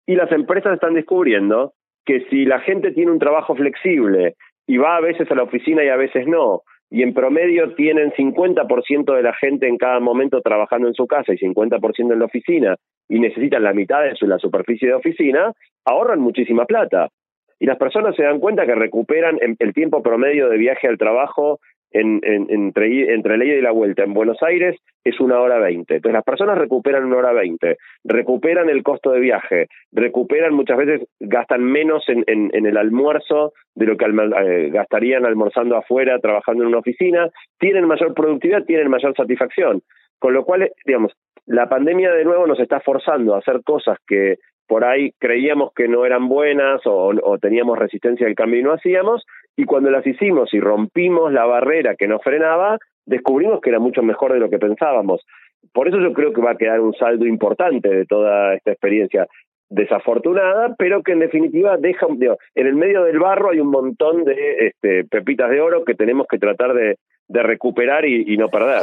Y 0.06 0.14
las 0.14 0.30
empresas 0.32 0.74
están 0.74 0.94
descubriendo 0.94 1.72
que 2.04 2.26
si 2.30 2.44
la 2.44 2.60
gente 2.60 2.92
tiene 2.92 3.10
un 3.10 3.18
trabajo 3.18 3.54
flexible 3.54 4.34
y 4.66 4.76
va 4.76 4.96
a 4.96 5.00
veces 5.00 5.30
a 5.30 5.34
la 5.34 5.44
oficina 5.44 5.84
y 5.84 5.88
a 5.88 5.96
veces 5.96 6.26
no, 6.26 6.62
y 6.92 7.02
en 7.02 7.14
promedio 7.14 7.74
tienen 7.74 8.12
50% 8.12 9.16
de 9.16 9.22
la 9.22 9.32
gente 9.34 9.66
en 9.66 9.78
cada 9.78 9.98
momento 9.98 10.42
trabajando 10.42 10.88
en 10.88 10.94
su 10.94 11.06
casa 11.06 11.32
y 11.32 11.38
50% 11.38 12.12
en 12.12 12.18
la 12.18 12.26
oficina 12.26 12.76
y 13.08 13.18
necesitan 13.18 13.62
la 13.62 13.72
mitad 13.72 14.02
de 14.02 14.14
su, 14.14 14.26
la 14.26 14.38
superficie 14.38 14.88
de 14.88 14.94
oficina, 14.94 15.52
ahorran 15.86 16.20
muchísima 16.20 16.66
plata. 16.66 17.08
Y 17.58 17.64
las 17.64 17.78
personas 17.78 18.14
se 18.14 18.24
dan 18.24 18.40
cuenta 18.40 18.66
que 18.66 18.74
recuperan 18.74 19.38
el 19.40 19.72
tiempo 19.72 20.02
promedio 20.02 20.50
de 20.50 20.58
viaje 20.58 20.86
al 20.86 20.98
trabajo 20.98 21.60
en, 21.92 22.20
entre, 22.22 23.14
entre 23.14 23.38
la 23.38 23.44
ida 23.44 23.54
y 23.54 23.60
la 23.60 23.70
vuelta 23.70 24.04
en 24.04 24.14
Buenos 24.14 24.42
Aires 24.42 24.76
es 25.04 25.20
una 25.20 25.40
hora 25.40 25.58
veinte. 25.58 25.96
Entonces 25.96 26.14
las 26.14 26.24
personas 26.24 26.58
recuperan 26.58 27.04
una 27.04 27.16
hora 27.16 27.32
veinte, 27.32 27.76
recuperan 28.04 28.68
el 28.68 28.82
costo 28.82 29.10
de 29.10 29.20
viaje, 29.20 29.66
recuperan 29.92 30.54
muchas 30.54 30.76
veces, 30.78 31.08
gastan 31.20 31.64
menos 31.64 32.08
en, 32.08 32.24
en, 32.26 32.66
el 32.66 32.76
almuerzo 32.76 33.52
de 33.74 33.86
lo 33.86 33.96
que 33.96 34.06
eh, 34.06 34.70
gastarían 34.70 35.26
almorzando 35.26 35.76
afuera, 35.76 36.18
trabajando 36.18 36.62
en 36.62 36.68
una 36.68 36.78
oficina, 36.78 37.28
tienen 37.58 37.86
mayor 37.86 38.14
productividad, 38.14 38.64
tienen 38.64 38.88
mayor 38.88 39.14
satisfacción. 39.16 39.82
Con 40.18 40.34
lo 40.34 40.44
cual, 40.44 40.70
digamos, 40.86 41.12
la 41.46 41.68
pandemia 41.68 42.12
de 42.12 42.24
nuevo 42.24 42.46
nos 42.46 42.60
está 42.60 42.80
forzando 42.80 43.34
a 43.34 43.38
hacer 43.38 43.62
cosas 43.64 43.98
que 44.06 44.36
por 44.66 44.84
ahí 44.84 45.12
creíamos 45.18 45.72
que 45.74 45.88
no 45.88 46.04
eran 46.06 46.28
buenas 46.28 46.80
o, 46.84 47.12
teníamos 47.40 47.78
resistencia 47.78 48.26
al 48.26 48.34
cambio 48.34 48.60
y 48.60 48.62
no 48.62 48.72
hacíamos, 48.72 49.24
y 49.56 49.64
cuando 49.64 49.90
las 49.90 50.06
hicimos 50.06 50.52
y 50.54 50.60
rompimos 50.60 51.32
la 51.32 51.44
barrera 51.44 51.94
que 51.96 52.08
nos 52.08 52.22
frenaba, 52.22 52.78
descubrimos 53.04 53.60
que 53.60 53.70
era 53.70 53.78
mucho 53.78 54.02
mejor 54.02 54.32
de 54.32 54.38
lo 54.40 54.48
que 54.48 54.58
pensábamos. 54.58 55.24
Por 55.72 55.88
eso 55.88 55.98
yo 56.00 56.12
creo 56.12 56.32
que 56.32 56.40
va 56.40 56.52
a 56.52 56.56
quedar 56.56 56.80
un 56.80 56.94
saldo 56.94 57.26
importante 57.26 57.88
de 57.88 58.06
toda 58.06 58.54
esta 58.54 58.72
experiencia 58.72 59.26
desafortunada, 59.68 60.74
pero 60.78 61.02
que 61.02 61.12
en 61.12 61.20
definitiva 61.20 61.76
deja, 61.78 62.06
en 62.54 62.66
el 62.66 62.74
medio 62.74 63.04
del 63.04 63.18
barro 63.18 63.50
hay 63.50 63.60
un 63.60 63.70
montón 63.70 64.24
de 64.24 64.66
este, 64.68 65.04
pepitas 65.04 65.50
de 65.50 65.60
oro 65.60 65.84
que 65.84 65.94
tenemos 65.94 66.26
que 66.28 66.38
tratar 66.38 66.74
de, 66.74 66.96
recuperar 67.28 68.04
y 68.04 68.36
no 68.36 68.48
perder. 68.48 68.82